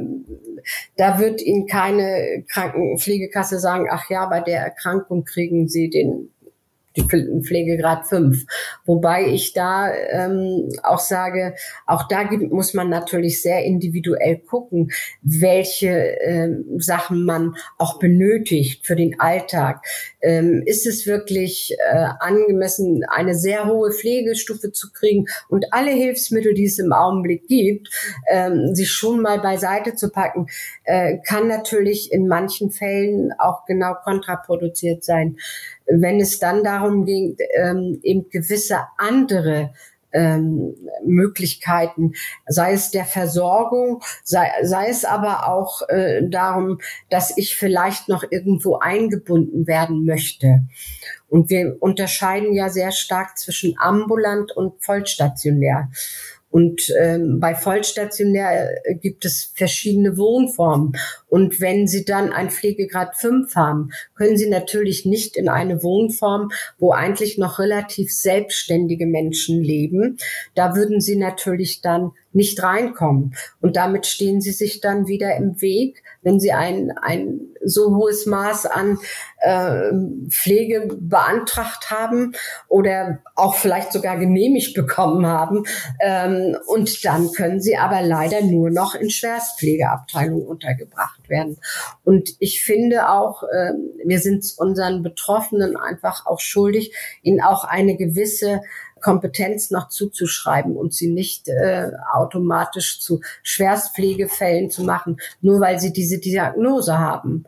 da 0.98 1.20
wird 1.20 1.42
Ihnen 1.42 1.68
keine 1.68 2.44
Krankenpflegekasse 2.48 3.60
sagen, 3.60 3.88
ach 3.90 4.10
ja, 4.10 4.26
bei 4.26 4.42
der 4.42 4.62
Erkrankung 4.62 5.24
kriegen 5.26 5.68
Sie 5.68 5.90
den 5.90 6.32
Pflegegrad 6.96 8.08
5. 8.08 8.46
Wobei 8.86 9.28
ich 9.28 9.54
da 9.54 9.94
ähm, 9.94 10.70
auch 10.84 11.00
sage, 11.00 11.56
auch 11.88 12.08
da 12.08 12.24
gibt, 12.24 12.52
muss 12.52 12.74
man 12.74 12.90
natürlich 12.90 13.42
sehr 13.42 13.64
individuell 13.64 14.38
gucken, 14.38 14.92
welche 15.22 15.90
ähm, 15.90 16.66
Sachen 16.80 17.26
man 17.26 17.56
auch 17.78 18.00
benötigt 18.00 18.86
für 18.86 18.96
den 18.96 19.20
Alltag. 19.20 19.86
Ähm, 20.22 20.64
ist 20.66 20.86
es 20.86 21.08
wirklich 21.08 21.76
äh, 21.92 22.08
angemessen, 22.20 23.04
eine 23.08 23.36
sehr 23.36 23.68
hohe 23.68 23.92
Pflegestufe 23.92 24.72
zu 24.72 24.92
kriegen 24.92 25.26
und 25.50 25.66
alle 25.72 25.92
Hilfsmittel, 25.92 26.54
die 26.54 26.66
es 26.66 26.80
im 26.80 26.94
Augenblick 26.94 27.48
gibt, 27.48 27.90
ähm, 28.30 28.76
sich 28.76 28.92
schon 28.92 29.22
mal 29.22 29.40
beiseite 29.40 29.96
zu 29.96 30.10
packen, 30.10 30.48
äh, 30.84 31.18
kann 31.26 31.48
natürlich 31.48 32.12
in 32.12 32.28
manchen 32.28 32.72
Fällen 32.72 33.32
auch 33.38 33.66
genau 33.66 33.96
kontraproduziert 34.04 35.04
sein 35.04 35.38
wenn 35.88 36.20
es 36.20 36.40
dann 36.40 36.64
darum 36.64 37.06
ging, 37.06 37.38
ähm, 37.56 38.00
eben 38.04 38.30
gewisse 38.30 38.80
andere 38.98 39.72
ähm, 40.14 40.76
Möglichkeiten, 41.06 42.14
sei 42.48 42.74
es 42.74 42.92
der 42.92 43.06
Versorgung, 43.06 44.02
sei, 44.24 44.50
sei 44.64 44.90
es 44.90 45.06
aber 45.06 45.48
auch 45.48 45.88
äh, 45.90 46.22
darum, 46.28 46.80
dass 47.10 47.38
ich 47.38 47.56
vielleicht 47.56 48.10
noch 48.10 48.24
irgendwo 48.30 48.78
eingebunden 48.78 49.68
werden 49.68 50.06
möchte. 50.06 50.62
Und 51.30 51.50
wir 51.50 51.78
unterscheiden 51.80 52.54
ja 52.54 52.70
sehr 52.70 52.92
stark 52.92 53.38
zwischen 53.38 53.76
ambulant 53.80 54.52
und 54.52 54.84
vollstationär. 54.84 55.90
Und 56.52 56.94
ähm, 57.00 57.40
bei 57.40 57.56
Vollstationär 57.56 58.70
äh, 58.84 58.96
gibt 58.96 59.26
es 59.26 59.52
verschiedene 59.56 60.18
Wohnformen. 60.18 60.94
Und 61.30 61.62
wenn 61.62 61.88
Sie 61.88 62.04
dann 62.04 62.34
ein 62.34 62.52
Pflegegrad 62.52 63.16
5 63.16 63.56
haben, 63.56 63.92
können 64.16 64.38
Sie 64.38 64.50
natürlich 64.50 65.06
nicht 65.06 65.38
in 65.38 65.48
eine 65.48 65.82
Wohnform, 65.82 66.52
wo 66.78 66.92
eigentlich 66.92 67.38
noch 67.38 67.58
relativ 67.58 68.14
selbstständige 68.14 69.08
Menschen 69.08 69.62
leben. 69.62 70.18
Da 70.54 70.76
würden 70.76 71.00
Sie 71.00 71.16
natürlich 71.16 71.82
dann 71.82 72.12
nicht 72.34 72.62
reinkommen. 72.62 73.34
Und 73.62 73.78
damit 73.78 74.06
stehen 74.06 74.42
Sie 74.42 74.52
sich 74.52 74.82
dann 74.82 75.08
wieder 75.08 75.36
im 75.36 75.62
Weg, 75.62 76.04
wenn 76.22 76.40
Sie 76.40 76.52
ein, 76.52 76.92
ein 77.02 77.52
so 77.64 77.96
hohes 77.96 78.26
Maß 78.26 78.66
an 78.66 78.98
äh, 79.40 79.92
Pflege 80.30 80.88
beantragt 81.00 81.90
haben 81.92 82.34
oder 82.68 83.20
auch 83.36 83.56
vielleicht 83.56 83.92
sogar 83.92 84.18
genehmigt 84.18 84.74
bekommen 84.74 85.26
haben. 85.26 85.66
Ähm, 86.00 86.58
und 86.68 87.04
dann 87.06 87.32
können 87.32 87.62
sie 87.62 87.78
aber 87.78 88.02
leider 88.02 88.42
nur 88.42 88.70
noch 88.70 88.96
in 88.96 89.10
Schwerstpflegeabteilungen 89.10 90.46
untergebracht 90.46 91.30
werden. 91.30 91.58
Und 92.04 92.36
ich 92.40 92.64
finde 92.64 93.10
auch, 93.10 93.44
äh, 93.44 93.74
wir 94.04 94.20
sind 94.20 94.46
unseren 94.58 95.04
Betroffenen 95.04 95.78
einfach 95.78 96.26
auch 96.26 96.40
schuldig, 96.40 96.94
ihnen 97.22 97.42
auch 97.42 97.64
eine 97.64 97.96
gewisse 97.96 98.62
Kompetenz 99.02 99.72
noch 99.72 99.90
zuzuschreiben 99.90 100.76
und 100.76 100.94
sie 100.94 101.12
nicht 101.12 101.48
äh, 101.50 101.92
automatisch 102.14 103.00
zu 103.02 103.22
Schwerstpflegefällen 103.44 104.70
zu 104.70 104.84
machen, 104.84 105.18
nur 105.42 105.60
weil 105.60 105.80
sie 105.80 105.92
diese 105.94 106.20
Diagnose 106.20 106.98
haben. 106.98 107.46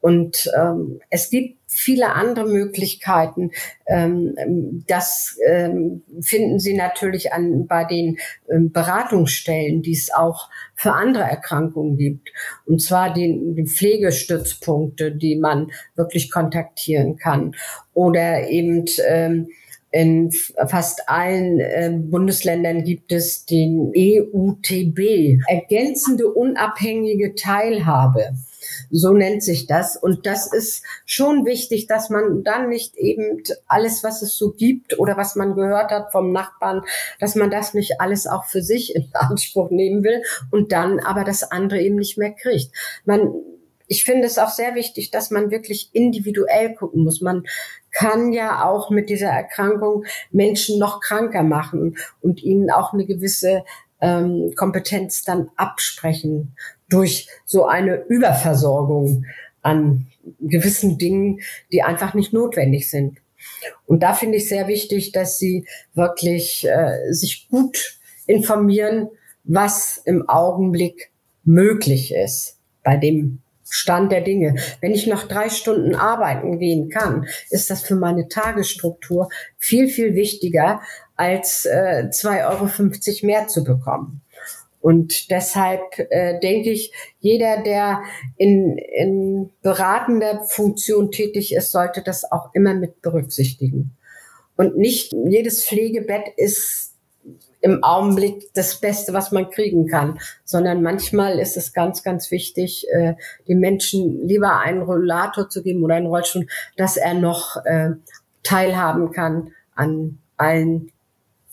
Und 0.00 0.50
ähm, 0.58 1.00
es 1.10 1.28
gibt 1.28 1.58
viele 1.66 2.14
andere 2.14 2.46
Möglichkeiten. 2.46 3.50
Ähm, 3.86 4.82
das 4.86 5.36
ähm, 5.46 6.02
finden 6.22 6.58
Sie 6.58 6.74
natürlich 6.74 7.32
an, 7.32 7.66
bei 7.66 7.84
den 7.84 8.18
ähm, 8.50 8.72
Beratungsstellen, 8.72 9.82
die 9.82 9.92
es 9.92 10.10
auch 10.12 10.48
für 10.74 10.92
andere 10.92 11.24
Erkrankungen 11.24 11.98
gibt. 11.98 12.30
Und 12.64 12.80
zwar 12.80 13.12
die, 13.12 13.38
die 13.54 13.66
Pflegestützpunkte, 13.66 15.12
die 15.12 15.36
man 15.36 15.70
wirklich 15.96 16.30
kontaktieren 16.30 17.16
kann. 17.16 17.54
Oder 17.92 18.48
eben 18.48 18.86
ähm, 19.06 19.48
in 19.90 20.30
fast 20.66 21.08
allen 21.08 21.58
äh, 21.60 21.90
Bundesländern 21.92 22.84
gibt 22.84 23.10
es 23.12 23.44
den 23.44 23.92
EUTB, 23.96 25.40
ergänzende 25.48 26.28
unabhängige 26.28 27.34
Teilhabe. 27.34 28.34
So 28.90 29.12
nennt 29.12 29.42
sich 29.42 29.66
das. 29.66 29.96
Und 29.96 30.26
das 30.26 30.52
ist 30.52 30.84
schon 31.06 31.44
wichtig, 31.44 31.86
dass 31.86 32.10
man 32.10 32.44
dann 32.44 32.68
nicht 32.68 32.96
eben 32.96 33.42
alles, 33.66 34.04
was 34.04 34.22
es 34.22 34.36
so 34.36 34.52
gibt 34.52 34.98
oder 34.98 35.16
was 35.16 35.36
man 35.36 35.54
gehört 35.54 35.90
hat 35.90 36.12
vom 36.12 36.32
Nachbarn, 36.32 36.82
dass 37.18 37.34
man 37.34 37.50
das 37.50 37.74
nicht 37.74 38.00
alles 38.00 38.26
auch 38.26 38.44
für 38.44 38.62
sich 38.62 38.94
in 38.94 39.08
Anspruch 39.12 39.70
nehmen 39.70 40.04
will 40.04 40.22
und 40.50 40.72
dann 40.72 41.00
aber 41.00 41.24
das 41.24 41.50
andere 41.50 41.80
eben 41.80 41.96
nicht 41.96 42.18
mehr 42.18 42.32
kriegt. 42.32 42.70
Man 43.04 43.32
ich 43.92 44.04
finde 44.04 44.28
es 44.28 44.38
auch 44.38 44.50
sehr 44.50 44.76
wichtig, 44.76 45.10
dass 45.10 45.32
man 45.32 45.50
wirklich 45.50 45.90
individuell 45.92 46.74
gucken 46.76 47.02
muss. 47.02 47.20
Man 47.20 47.42
kann 47.92 48.32
ja 48.32 48.64
auch 48.64 48.90
mit 48.90 49.10
dieser 49.10 49.28
Erkrankung 49.28 50.04
Menschen 50.30 50.78
noch 50.78 51.00
kranker 51.00 51.42
machen 51.42 51.96
und 52.20 52.42
ihnen 52.42 52.70
auch 52.70 52.92
eine 52.92 53.06
gewisse 53.06 53.64
ähm, 54.00 54.52
Kompetenz 54.56 55.24
dann 55.24 55.50
absprechen 55.56 56.54
durch 56.88 57.28
so 57.44 57.66
eine 57.66 58.04
Überversorgung 58.08 59.24
an 59.62 60.06
gewissen 60.40 60.98
Dingen, 60.98 61.40
die 61.72 61.82
einfach 61.82 62.14
nicht 62.14 62.32
notwendig 62.32 62.90
sind. 62.90 63.18
Und 63.86 64.02
da 64.02 64.14
finde 64.14 64.36
ich 64.38 64.48
sehr 64.48 64.68
wichtig, 64.68 65.12
dass 65.12 65.38
sie 65.38 65.66
wirklich 65.94 66.66
äh, 66.68 67.12
sich 67.12 67.48
gut 67.48 67.98
informieren, 68.26 69.08
was 69.44 69.96
im 70.04 70.28
Augenblick 70.28 71.10
möglich 71.44 72.14
ist 72.14 72.58
bei 72.84 72.96
dem 72.96 73.40
Stand 73.70 74.12
der 74.12 74.20
Dinge. 74.20 74.56
Wenn 74.80 74.92
ich 74.92 75.06
noch 75.06 75.28
drei 75.28 75.48
Stunden 75.48 75.94
arbeiten 75.94 76.58
gehen 76.58 76.90
kann, 76.90 77.26
ist 77.50 77.70
das 77.70 77.82
für 77.82 77.94
meine 77.94 78.28
Tagesstruktur 78.28 79.28
viel, 79.58 79.88
viel 79.88 80.14
wichtiger, 80.14 80.80
als 81.16 81.64
äh, 81.66 82.08
2,50 82.10 82.44
Euro 82.46 83.26
mehr 83.26 83.46
zu 83.46 83.62
bekommen. 83.62 84.22
Und 84.80 85.30
deshalb 85.30 85.82
äh, 86.10 86.40
denke 86.40 86.70
ich, 86.70 86.92
jeder, 87.20 87.62
der 87.62 88.02
in, 88.36 88.78
in 88.78 89.50
beratender 89.62 90.42
Funktion 90.44 91.10
tätig 91.10 91.54
ist, 91.54 91.70
sollte 91.70 92.02
das 92.02 92.30
auch 92.30 92.54
immer 92.54 92.74
mit 92.74 93.02
berücksichtigen. 93.02 93.96
Und 94.56 94.76
nicht 94.76 95.12
jedes 95.12 95.64
Pflegebett 95.64 96.28
ist 96.36 96.89
im 97.60 97.84
Augenblick 97.84 98.52
das 98.54 98.80
Beste, 98.80 99.12
was 99.12 99.32
man 99.32 99.50
kriegen 99.50 99.86
kann, 99.86 100.18
sondern 100.44 100.82
manchmal 100.82 101.38
ist 101.38 101.56
es 101.56 101.72
ganz, 101.72 102.02
ganz 102.02 102.30
wichtig, 102.30 102.86
äh, 102.90 103.14
den 103.48 103.60
Menschen 103.60 104.26
lieber 104.26 104.60
einen 104.60 104.82
Rollator 104.82 105.48
zu 105.48 105.62
geben 105.62 105.82
oder 105.84 105.96
einen 105.96 106.06
Rollstuhl, 106.06 106.46
dass 106.76 106.96
er 106.96 107.14
noch 107.14 107.56
äh, 107.64 107.90
teilhaben 108.42 109.12
kann 109.12 109.52
an 109.74 110.18
allen 110.36 110.90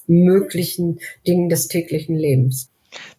möglichen 0.08 1.00
Dingen 1.26 1.50
des 1.50 1.68
täglichen 1.68 2.16
Lebens. 2.16 2.70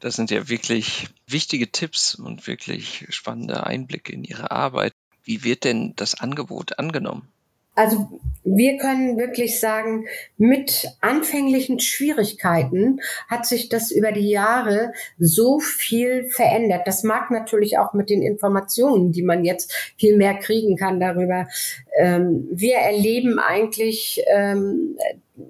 Das 0.01 0.17
sind 0.17 0.31
ja 0.31 0.49
wirklich 0.49 1.09
wichtige 1.27 1.71
Tipps 1.71 2.15
und 2.15 2.47
wirklich 2.47 3.07
spannende 3.11 3.65
Einblicke 3.65 4.13
in 4.13 4.25
Ihre 4.25 4.51
Arbeit. 4.51 4.95
Wie 5.23 5.45
wird 5.45 5.65
denn 5.65 5.93
das 5.97 6.19
Angebot 6.19 6.79
angenommen? 6.79 7.29
Also 7.79 8.09
wir 8.43 8.77
können 8.77 9.19
wirklich 9.19 9.61
sagen, 9.61 10.07
mit 10.37 10.89
anfänglichen 11.01 11.79
Schwierigkeiten 11.79 12.99
hat 13.29 13.47
sich 13.47 13.69
das 13.69 13.93
über 13.93 14.11
die 14.11 14.31
Jahre 14.31 14.93
so 15.17 15.61
viel 15.61 16.25
verändert. 16.29 16.89
Das 16.89 17.05
mag 17.05 17.31
natürlich 17.31 17.79
auch 17.79 17.93
mit 17.93 18.11
den 18.11 18.21
Informationen, 18.21 19.13
die 19.13 19.23
man 19.23 19.45
jetzt 19.45 19.73
viel 19.97 20.17
mehr 20.17 20.35
kriegen 20.35 20.77
kann 20.77 20.99
darüber. 20.99 21.47
Ähm, 21.97 22.49
wir 22.51 22.79
erleben 22.79 23.39
eigentlich 23.39 24.25
ähm, 24.27 24.97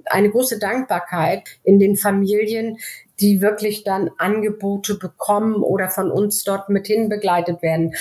eine 0.04 0.28
große 0.28 0.58
Dankbarkeit 0.58 1.44
in 1.64 1.78
den 1.78 1.97
Familien, 1.97 2.76
die 3.20 3.40
wirklich 3.40 3.85
dann 3.85 4.11
Angebote 4.18 4.97
bekommen 4.97 5.62
oder 5.62 5.88
von 5.88 6.11
uns 6.11 6.44
dort 6.44 6.68
mit 6.68 6.87
hin 6.88 7.08
begleitet 7.08 7.62
werden. 7.62 7.94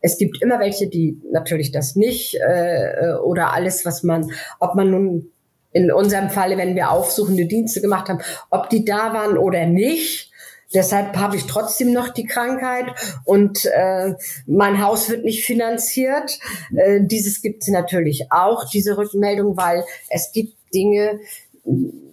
Es 0.00 0.18
gibt 0.18 0.42
immer 0.42 0.58
welche, 0.58 0.88
die 0.88 1.20
natürlich 1.30 1.72
das 1.72 1.96
nicht 1.96 2.36
äh, 2.36 3.12
oder 3.22 3.52
alles, 3.52 3.84
was 3.84 4.02
man, 4.02 4.30
ob 4.58 4.74
man 4.74 4.90
nun 4.90 5.32
in 5.72 5.92
unserem 5.92 6.30
Falle, 6.30 6.56
wenn 6.56 6.74
wir 6.74 6.90
aufsuchende 6.90 7.46
Dienste 7.46 7.80
gemacht 7.80 8.08
haben, 8.08 8.20
ob 8.50 8.70
die 8.70 8.84
da 8.84 9.12
waren 9.12 9.38
oder 9.38 9.66
nicht. 9.66 10.30
Deshalb 10.72 11.16
habe 11.16 11.36
ich 11.36 11.46
trotzdem 11.46 11.92
noch 11.92 12.08
die 12.10 12.26
Krankheit 12.26 12.86
und 13.24 13.64
äh, 13.64 14.14
mein 14.46 14.80
Haus 14.80 15.10
wird 15.10 15.24
nicht 15.24 15.44
finanziert. 15.44 16.38
Äh, 16.76 17.00
dieses 17.02 17.42
gibt 17.42 17.62
es 17.62 17.68
natürlich 17.68 18.30
auch, 18.30 18.68
diese 18.70 18.96
Rückmeldung, 18.96 19.56
weil 19.56 19.84
es 20.08 20.30
gibt 20.32 20.54
Dinge, 20.72 21.18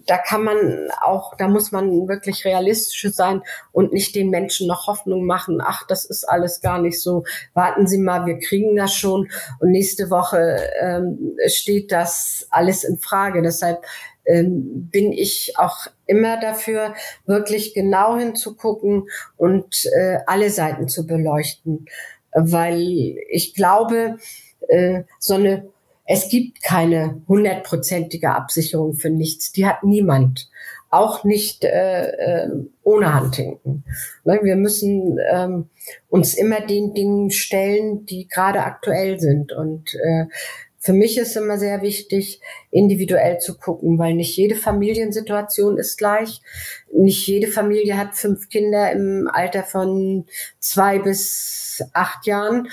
da 0.08 0.16
kann 0.16 0.42
man 0.42 0.88
auch, 1.02 1.36
da 1.36 1.48
muss 1.48 1.70
man 1.70 2.08
wirklich 2.08 2.44
realistisch 2.46 3.12
sein 3.12 3.42
und 3.72 3.92
nicht 3.92 4.14
den 4.14 4.30
Menschen 4.30 4.66
noch 4.66 4.86
Hoffnung 4.86 5.26
machen, 5.26 5.60
ach, 5.62 5.86
das 5.86 6.06
ist 6.06 6.24
alles 6.24 6.62
gar 6.62 6.80
nicht 6.80 7.00
so. 7.00 7.24
Warten 7.52 7.86
Sie 7.86 7.98
mal, 7.98 8.24
wir 8.24 8.38
kriegen 8.38 8.74
das 8.74 8.94
schon. 8.94 9.28
Und 9.60 9.70
nächste 9.70 10.08
Woche 10.08 10.58
ähm, 10.80 11.36
steht 11.46 11.92
das 11.92 12.46
alles 12.50 12.84
in 12.84 12.98
Frage. 12.98 13.42
Deshalb 13.42 13.84
ähm, 14.24 14.88
bin 14.90 15.12
ich 15.12 15.54
auch 15.58 15.88
immer 16.06 16.40
dafür, 16.40 16.94
wirklich 17.26 17.74
genau 17.74 18.16
hinzugucken 18.16 19.08
und 19.36 19.84
äh, 19.94 20.20
alle 20.26 20.48
Seiten 20.48 20.88
zu 20.88 21.06
beleuchten. 21.06 21.84
Weil 22.32 23.18
ich 23.28 23.54
glaube, 23.54 24.16
äh, 24.68 25.02
so 25.18 25.34
eine 25.34 25.68
es 26.10 26.30
gibt 26.30 26.62
keine 26.62 27.20
hundertprozentige 27.28 28.30
Absicherung 28.30 28.94
für 28.94 29.10
nichts. 29.10 29.52
Die 29.52 29.66
hat 29.66 29.84
niemand. 29.84 30.48
Auch 30.90 31.22
nicht 31.22 31.64
äh, 31.64 32.06
äh, 32.06 32.48
ohne 32.82 33.20
Huntington. 33.20 33.84
Ne, 34.24 34.40
wir 34.42 34.56
müssen 34.56 35.18
ähm, 35.30 35.68
uns 36.08 36.32
immer 36.32 36.62
den 36.62 36.94
Dingen 36.94 37.30
stellen, 37.30 38.06
die 38.06 38.26
gerade 38.26 38.60
aktuell 38.64 39.20
sind. 39.20 39.52
Und 39.52 39.94
äh, 39.96 40.24
für 40.80 40.92
mich 40.92 41.18
ist 41.18 41.36
immer 41.36 41.58
sehr 41.58 41.82
wichtig, 41.82 42.40
individuell 42.70 43.38
zu 43.38 43.58
gucken, 43.58 43.98
weil 43.98 44.14
nicht 44.14 44.36
jede 44.36 44.54
Familiensituation 44.54 45.76
ist 45.76 45.98
gleich. 45.98 46.40
Nicht 46.92 47.26
jede 47.26 47.48
Familie 47.48 47.96
hat 47.96 48.14
fünf 48.14 48.48
Kinder 48.48 48.92
im 48.92 49.28
Alter 49.32 49.64
von 49.64 50.26
zwei 50.60 50.98
bis 50.98 51.84
acht 51.92 52.26
Jahren 52.26 52.68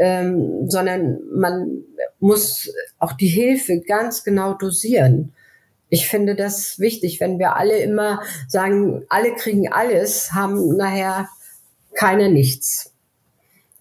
ähm, 0.00 0.68
sondern 0.68 1.20
man 1.30 1.84
muss 2.18 2.72
auch 2.98 3.12
die 3.12 3.28
Hilfe 3.28 3.80
ganz 3.80 4.24
genau 4.24 4.54
dosieren. 4.54 5.34
Ich 5.90 6.08
finde 6.08 6.34
das 6.34 6.78
wichtig, 6.78 7.20
wenn 7.20 7.38
wir 7.38 7.56
alle 7.56 7.78
immer 7.78 8.22
sagen, 8.48 9.04
alle 9.10 9.34
kriegen 9.34 9.70
alles, 9.70 10.32
haben 10.32 10.76
nachher 10.76 11.28
keiner 11.94 12.28
nichts. 12.30 12.94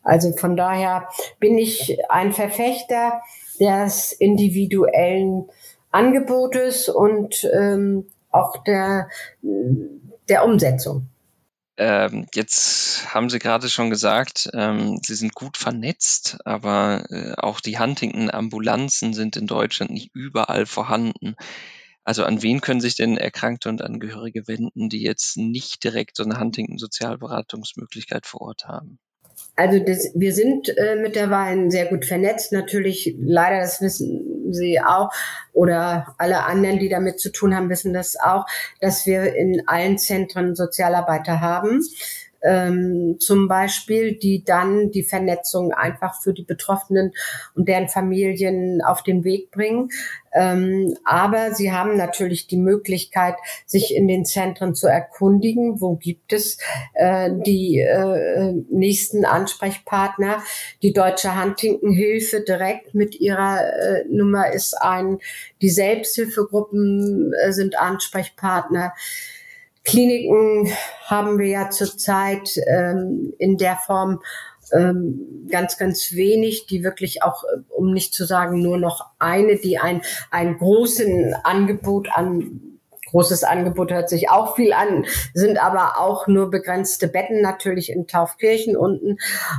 Also 0.04 0.34
von 0.34 0.58
daher 0.58 1.08
bin 1.40 1.58
ich 1.58 1.98
ein 2.10 2.34
Verfechter 2.34 3.22
des 3.60 4.12
individuellen 4.14 5.50
Angebotes 5.92 6.90
und 6.90 7.48
ähm, 7.54 8.08
auch 8.32 8.64
der, 8.64 9.10
der 9.42 10.46
Umsetzung. 10.46 11.08
Ähm, 11.78 12.28
jetzt 12.34 13.14
haben 13.14 13.30
Sie 13.30 13.40
gerade 13.40 13.70
schon 13.70 13.90
gesagt, 13.90 14.50
ähm, 14.54 15.00
Sie 15.02 15.16
sind 15.16 15.34
gut 15.34 15.56
vernetzt, 15.56 16.38
aber 16.44 17.06
äh, 17.10 17.34
auch 17.38 17.62
die 17.62 17.80
Huntington-Ambulanzen 17.80 19.14
sind 19.14 19.38
in 19.38 19.48
Deutschland 19.48 19.92
nicht 19.92 20.12
überall 20.14 20.66
vorhanden. 20.66 21.36
Also 22.04 22.26
an 22.26 22.42
wen 22.42 22.60
können 22.60 22.82
sich 22.82 22.96
denn 22.96 23.18
Erkrankte 23.18 23.70
und 23.70 23.82
Angehörige 23.82 24.48
wenden, 24.48 24.90
die 24.90 25.02
jetzt 25.02 25.38
nicht 25.38 25.84
direkt 25.84 26.18
so 26.18 26.24
eine 26.24 26.40
Huntington-Sozialberatungsmöglichkeit 26.40 28.26
vor 28.26 28.42
Ort 28.42 28.66
haben? 28.68 29.00
Also 29.60 29.78
das, 29.78 30.14
wir 30.16 30.34
sind 30.34 30.70
äh, 30.78 30.96
mittlerweile 30.96 31.70
sehr 31.70 31.88
gut 31.88 32.06
vernetzt. 32.06 32.54
Natürlich, 32.54 33.14
leider, 33.20 33.60
das 33.60 33.82
wissen 33.82 34.54
Sie 34.54 34.80
auch, 34.80 35.12
oder 35.52 36.16
alle 36.18 36.46
anderen, 36.46 36.80
die 36.80 36.88
damit 36.88 37.20
zu 37.20 37.30
tun 37.30 37.54
haben, 37.54 37.70
wissen 37.70 37.92
das 37.92 38.18
auch, 38.18 38.46
dass 38.80 39.06
wir 39.06 39.36
in 39.36 39.68
allen 39.68 39.98
Zentren 39.98 40.56
Sozialarbeiter 40.56 41.42
haben 41.42 41.82
ähm, 42.42 43.18
zum 43.20 43.48
Beispiel, 43.48 44.14
die 44.18 44.44
dann 44.44 44.92
die 44.92 45.04
Vernetzung 45.04 45.74
einfach 45.74 46.22
für 46.22 46.34
die 46.34 46.44
Betroffenen 46.44 47.14
und 47.56 47.68
deren 47.68 47.90
Familien 47.90 48.82
auf 48.82 49.04
den 49.04 49.24
Weg 49.24 49.52
bringen. 49.52 49.90
Ähm, 50.34 50.96
aber 51.06 51.54
sie 51.54 51.72
haben 51.72 51.98
natürlich 51.98 52.48
die 52.48 52.58
Möglichkeit, 52.58 53.36
sich 53.66 53.96
in 53.96 54.08
den 54.08 54.26
Zentren 54.26 54.76
zu 54.76 54.88
erkundigen, 54.88 55.82
wo 55.82 55.96
gibt 55.96 56.34
es 56.34 56.58
äh, 56.94 57.32
die 57.46 57.80
äh, 57.80 58.54
nächsten 58.70 59.26
Ansprechpartner. 59.26 60.44
Die 60.84 60.94
Deutsche 60.94 61.42
Huntington-Hilfe 61.42 62.42
direkt 62.42 62.94
mit 62.94 63.20
ihrer 63.20 63.60
äh, 63.60 64.04
Nummer 64.08 64.54
ist 64.54 64.76
ein, 64.80 65.18
die 65.62 65.70
Selbsthilfegruppen 65.70 67.34
äh, 67.34 67.52
sind 67.52 67.80
Ansprechpartner. 67.80 68.94
Kliniken 69.84 70.72
haben 71.06 71.40
wir 71.40 71.48
ja 71.48 71.70
zurzeit 71.70 72.58
ähm, 72.68 73.34
in 73.38 73.58
der 73.58 73.78
Form 73.78 74.22
ähm, 74.72 75.48
ganz, 75.50 75.78
ganz 75.78 76.12
wenig, 76.14 76.68
die 76.68 76.84
wirklich 76.84 77.24
auch, 77.24 77.44
äh, 77.44 77.62
um 77.70 77.94
nicht 77.94 78.14
zu 78.14 78.26
sagen 78.26 78.62
nur 78.62 78.78
noch 78.78 79.06
eine, 79.18 79.58
die 79.58 79.80
ein, 79.80 80.02
ein 80.32 80.58
großen 80.58 81.34
Angebot 81.44 82.10
an 82.14 82.69
großes 83.10 83.44
Angebot 83.44 83.92
hört 83.92 84.10
sich 84.10 84.30
auch 84.30 84.56
viel 84.56 84.74
an, 84.74 85.06
sind 85.34 85.62
aber 85.62 86.00
auch 86.00 86.28
nur 86.28 86.50
begrenzte 86.50 87.08
Betten 87.08 87.42
natürlich 87.42 87.92
in 87.92 88.08
Taufkirchen 88.08 88.78
unten. 88.78 89.18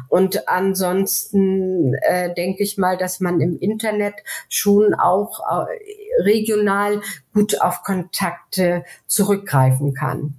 Und 0.08 0.48
ansonsten 0.48 1.94
äh, 2.02 2.32
denke 2.34 2.62
ich 2.62 2.78
mal, 2.78 2.96
dass 2.96 3.20
man 3.20 3.40
im 3.40 3.58
Internet 3.58 4.14
schon 4.48 4.94
auch 4.94 5.40
äh, 5.40 6.22
regional 6.22 7.00
gut 7.34 7.60
auf 7.60 7.82
Kontakte 7.82 8.84
zurückgreifen 9.06 9.94
kann. 9.94 10.36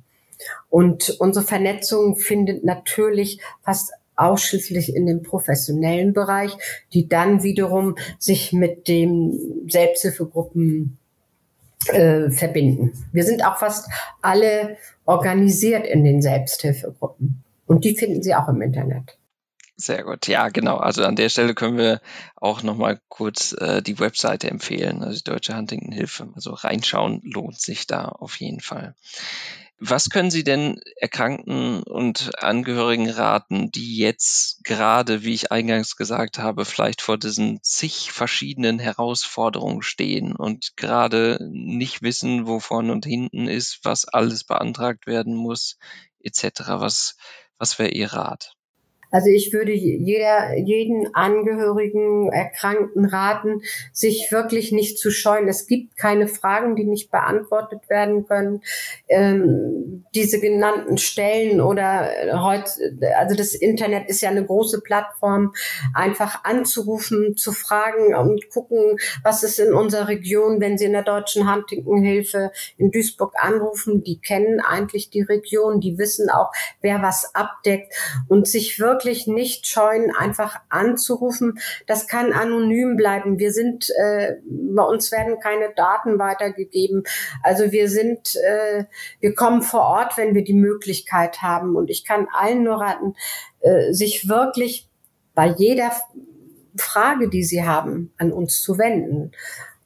Und 0.70 1.18
unsere 1.20 1.46
Vernetzung 1.46 2.16
findet 2.16 2.64
natürlich 2.64 3.42
fast 3.62 3.92
ausschließlich 4.16 4.96
in 4.96 5.06
dem 5.06 5.24
professionellen 5.24 6.14
Bereich, 6.14 6.56
die 6.94 7.08
dann 7.08 7.44
wiederum 7.44 7.96
sich 8.20 8.54
mit 8.54 8.88
den 8.88 9.68
Selbsthilfegruppen 9.68 10.98
äh, 11.90 12.30
verbinden. 12.32 12.92
Wir 13.12 13.24
sind 13.24 13.46
auch 13.46 13.58
fast 13.58 13.90
alle 14.22 14.78
organisiert 15.06 15.86
in 15.86 16.04
den 16.04 16.22
Selbsthilfegruppen. 16.22 17.44
Und 17.66 17.86
die 17.86 17.96
finden 17.96 18.22
Sie 18.22 18.36
auch 18.36 18.48
im 18.50 18.62
Internet. 18.62 19.18
Sehr 19.78 20.04
gut. 20.04 20.28
Ja, 20.28 20.50
genau. 20.50 20.78
Also 20.78 21.04
an 21.04 21.16
der 21.16 21.30
Stelle 21.30 21.56
können 21.56 21.78
wir 21.78 22.02
auch 22.36 22.62
nochmal 22.62 23.00
kurz 23.10 23.54
äh, 23.54 23.82
die 23.82 24.00
Webseite 24.00 24.50
empfehlen, 24.50 25.02
also 25.02 25.18
die 25.18 25.24
Deutsche 25.24 25.56
Huntington 25.58 25.92
Hilfe. 25.92 26.30
Also 26.36 26.52
reinschauen 26.52 27.22
lohnt 27.24 27.60
sich 27.60 27.88
da 27.88 28.06
auf 28.06 28.36
jeden 28.36 28.60
Fall. 28.60 28.94
Was 29.84 30.12
können 30.12 30.30
Sie 30.30 30.44
denn 30.44 30.80
Erkrankten 30.98 31.82
und 31.82 32.38
Angehörigen 32.38 33.10
raten, 33.10 33.72
die 33.72 33.98
jetzt 33.98 34.64
gerade, 34.64 35.24
wie 35.24 35.34
ich 35.34 35.52
eingangs 35.52 35.96
gesagt 35.96 36.38
habe, 36.38 36.66
vielleicht 36.66 37.02
vor 37.02 37.18
diesen 37.18 37.64
zig 37.64 38.12
verschiedenen 38.12 38.78
Herausforderungen 38.78 39.82
stehen 39.82 40.36
und 40.36 40.78
gerade 40.78 41.40
nicht 41.52 42.04
wissen, 42.04 42.46
wo 42.46 42.60
vorne 42.60 42.92
und 42.92 43.08
hinten 43.08 43.48
ist, 43.48 43.80
was 43.82 44.06
alles 44.06 44.44
beantragt 44.44 45.08
werden 45.08 45.34
muss, 45.34 45.80
etc. 46.20 46.62
Was, 46.78 47.16
was 47.58 47.80
wäre 47.80 47.90
Ihr 47.90 48.14
Rat? 48.14 48.54
Also 49.12 49.30
ich 49.30 49.52
würde 49.54 49.74
jeder, 49.74 50.58
jeden 50.58 51.14
Angehörigen, 51.14 52.32
Erkrankten 52.32 53.06
raten, 53.06 53.62
sich 53.92 54.32
wirklich 54.32 54.72
nicht 54.72 54.98
zu 54.98 55.12
scheuen. 55.12 55.48
Es 55.48 55.68
gibt 55.68 55.98
keine 55.98 56.28
Fragen, 56.28 56.76
die 56.76 56.86
nicht 56.86 57.12
beantwortet 57.12 57.90
werden 57.90 58.26
können. 58.26 58.62
Ähm, 59.10 60.06
diese 60.16 60.40
genannten 60.40 60.98
Stellen 60.98 61.60
oder 61.62 62.10
heute, 62.42 62.72
also 63.18 63.36
das 63.36 63.54
Internet 63.54 64.10
ist 64.10 64.22
ja 64.22 64.30
eine 64.30 64.46
große 64.46 64.82
Plattform, 64.82 65.54
einfach 65.94 66.44
anzurufen, 66.46 67.36
zu 67.36 67.52
fragen 67.52 68.16
und 68.16 68.50
gucken, 68.50 68.98
was 69.24 69.44
ist 69.44 69.60
in 69.60 69.74
unserer 69.74 70.08
Region, 70.08 70.62
wenn 70.62 70.78
Sie 70.78 70.86
in 70.86 70.94
der 70.94 71.04
Deutschen 71.04 71.52
Huntington-Hilfe 71.52 72.52
in 72.78 72.92
Duisburg 72.92 73.34
anrufen, 73.38 74.04
die 74.04 74.20
kennen 74.20 74.62
eigentlich 74.62 75.10
die 75.10 75.22
Region, 75.22 75.82
die 75.82 75.98
wissen 75.98 76.30
auch, 76.30 76.52
wer 76.82 77.02
was 77.02 77.36
abdeckt 77.36 77.94
und 78.30 78.48
sich 78.48 78.80
wirklich 78.80 79.01
wirklich 79.02 79.26
nicht 79.26 79.66
scheuen, 79.66 80.12
einfach 80.16 80.60
anzurufen. 80.70 81.60
Das 81.88 82.08
kann 82.08 82.34
anonym 82.34 82.96
bleiben. 82.96 83.40
Wir 83.40 83.52
sind, 83.52 83.90
äh, 83.90 84.36
bei 84.46 84.84
uns 84.84 85.12
werden 85.12 85.40
keine 85.40 85.74
Daten 85.76 86.20
weitergegeben. 86.20 87.04
Also 87.42 87.72
wir 87.72 87.90
sind, 87.90 88.36
äh, 88.36 88.86
wir 89.20 89.34
kommen 89.34 89.64
vor 89.64 89.82
Ort, 89.82 90.18
wenn 90.18 90.36
wir 90.36 90.44
die 90.44 90.54
Möglichkeit 90.54 91.42
haben. 91.42 91.76
Und 91.76 91.90
ich 91.90 92.06
kann 92.06 92.28
allen 92.32 92.64
nur 92.64 92.80
raten, 92.80 93.16
äh, 93.62 93.92
sich 93.92 94.30
wirklich 94.30 94.88
bei 95.34 95.48
jeder 95.48 95.92
Frage, 96.78 97.28
die 97.28 97.44
sie 97.44 97.64
haben, 97.64 98.14
an 98.18 98.32
uns 98.32 98.62
zu 98.62 98.78
wenden. 98.78 99.32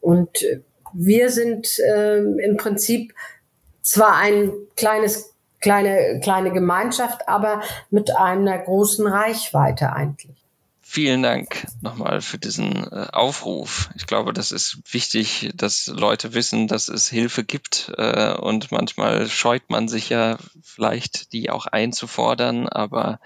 Und 0.02 0.46
wir 0.94 1.30
sind 1.30 1.80
äh, 1.80 2.18
im 2.18 2.58
Prinzip 2.58 3.14
zwar 3.82 4.18
ein 4.18 4.52
kleines 4.76 5.35
kleine, 5.66 6.20
kleine 6.22 6.52
Gemeinschaft, 6.52 7.28
aber 7.28 7.62
mit 7.90 8.16
einer 8.16 8.56
großen 8.60 9.08
Reichweite 9.08 9.92
eigentlich. 9.92 10.38
Vielen 10.80 11.24
Dank 11.24 11.66
nochmal 11.82 12.22
für 12.22 12.38
diesen 12.38 12.84
äh, 12.84 13.08
Aufruf. 13.12 13.90
Ich 13.96 14.06
glaube, 14.06 14.32
das 14.32 14.52
ist 14.52 14.78
wichtig, 14.94 15.50
dass 15.56 15.88
Leute 15.88 16.36
wissen, 16.36 16.68
dass 16.68 16.88
es 16.88 17.10
Hilfe 17.10 17.44
gibt. 17.44 17.92
Äh, 17.98 18.36
und 18.36 18.72
manchmal 18.72 19.28
scheut 19.28 19.72
man 19.72 19.88
sich 19.88 20.10
ja 20.10 20.38
vielleicht, 20.62 21.34
die 21.34 21.50
auch 21.50 21.66
einzufordern. 21.66 22.70
Aber 22.70 23.20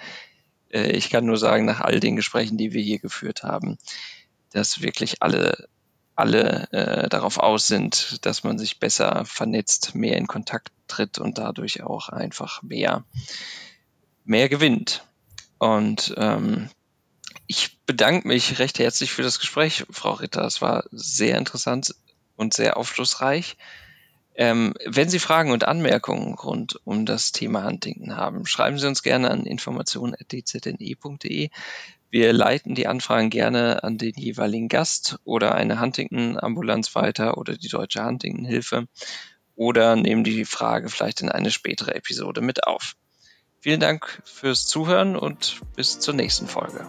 äh, 0.72 0.92
ich 0.92 1.10
kann 1.10 1.26
nur 1.26 1.38
sagen, 1.38 1.66
nach 1.66 1.82
all 1.82 2.00
den 2.00 2.16
Gesprächen, 2.16 2.58
die 2.58 2.72
wir 2.72 2.82
hier 2.82 3.00
geführt 3.00 3.44
haben, 3.44 3.78
dass 4.54 4.82
wirklich 4.82 5.22
alle 5.22 5.68
alle 6.20 6.68
äh, 6.72 7.10
darauf 7.10 7.38
aus 7.38 7.68
sind, 7.68 8.26
dass 8.26 8.44
man 8.44 8.60
sich 8.60 8.80
besser 8.80 9.24
vernetzt, 9.26 9.96
mehr 9.96 10.18
in 10.18 10.28
Kontakt 10.28 10.72
tritt 10.88 11.18
und 11.18 11.38
dadurch 11.38 11.82
auch 11.82 12.10
einfach 12.10 12.62
mehr, 12.62 13.06
mehr 14.26 14.50
gewinnt. 14.50 15.06
Und 15.58 16.14
ähm, 16.18 16.70
ich 17.48 17.80
bedanke 17.86 18.28
mich 18.28 18.60
recht 18.60 18.80
herzlich 18.80 19.12
für 19.12 19.24
das 19.24 19.40
Gespräch, 19.40 19.86
Frau 19.90 20.12
Ritter. 20.12 20.44
Es 20.44 20.62
war 20.62 20.84
sehr 20.92 21.38
interessant 21.38 21.96
und 22.36 22.54
sehr 22.54 22.78
aufschlussreich. 22.78 23.58
Ähm, 24.36 24.74
wenn 24.86 25.10
Sie 25.10 25.20
Fragen 25.20 25.52
und 25.52 25.68
Anmerkungen 25.68 26.36
rund 26.36 26.80
um 26.86 27.06
das 27.06 27.32
Thema 27.32 27.66
Huntington 27.66 28.16
haben, 28.16 28.46
schreiben 28.46 28.78
Sie 28.78 28.88
uns 28.88 29.04
gerne 29.04 29.32
an 29.32 29.46
informationen.dzne.de. 29.46 31.50
Wir 32.12 32.34
leiten 32.34 32.74
die 32.74 32.88
Anfragen 32.88 33.30
gerne 33.30 33.84
an 33.84 33.98
den 33.98 34.14
jeweiligen 34.16 34.68
Gast 34.68 35.20
oder 35.26 35.54
eine 35.54 35.80
Huntington-Ambulanz 35.80 36.96
weiter 36.96 37.38
oder 37.38 37.56
die 37.56 37.68
Deutsche 37.68 38.04
Huntington-Hilfe 38.04 38.88
oder 39.56 39.96
nehmen 39.96 40.24
die 40.24 40.46
Frage 40.46 40.90
vielleicht 40.90 41.22
in 41.22 41.30
eine 41.30 41.52
spätere 41.52 41.94
Episode 41.94 42.42
mit 42.42 42.66
auf. 42.66 42.96
Vielen 43.60 43.80
Dank 43.80 44.22
fürs 44.24 44.66
Zuhören 44.66 45.16
und 45.16 45.62
bis 45.76 46.00
zur 46.00 46.14
nächsten 46.14 46.48
Folge. 46.48 46.88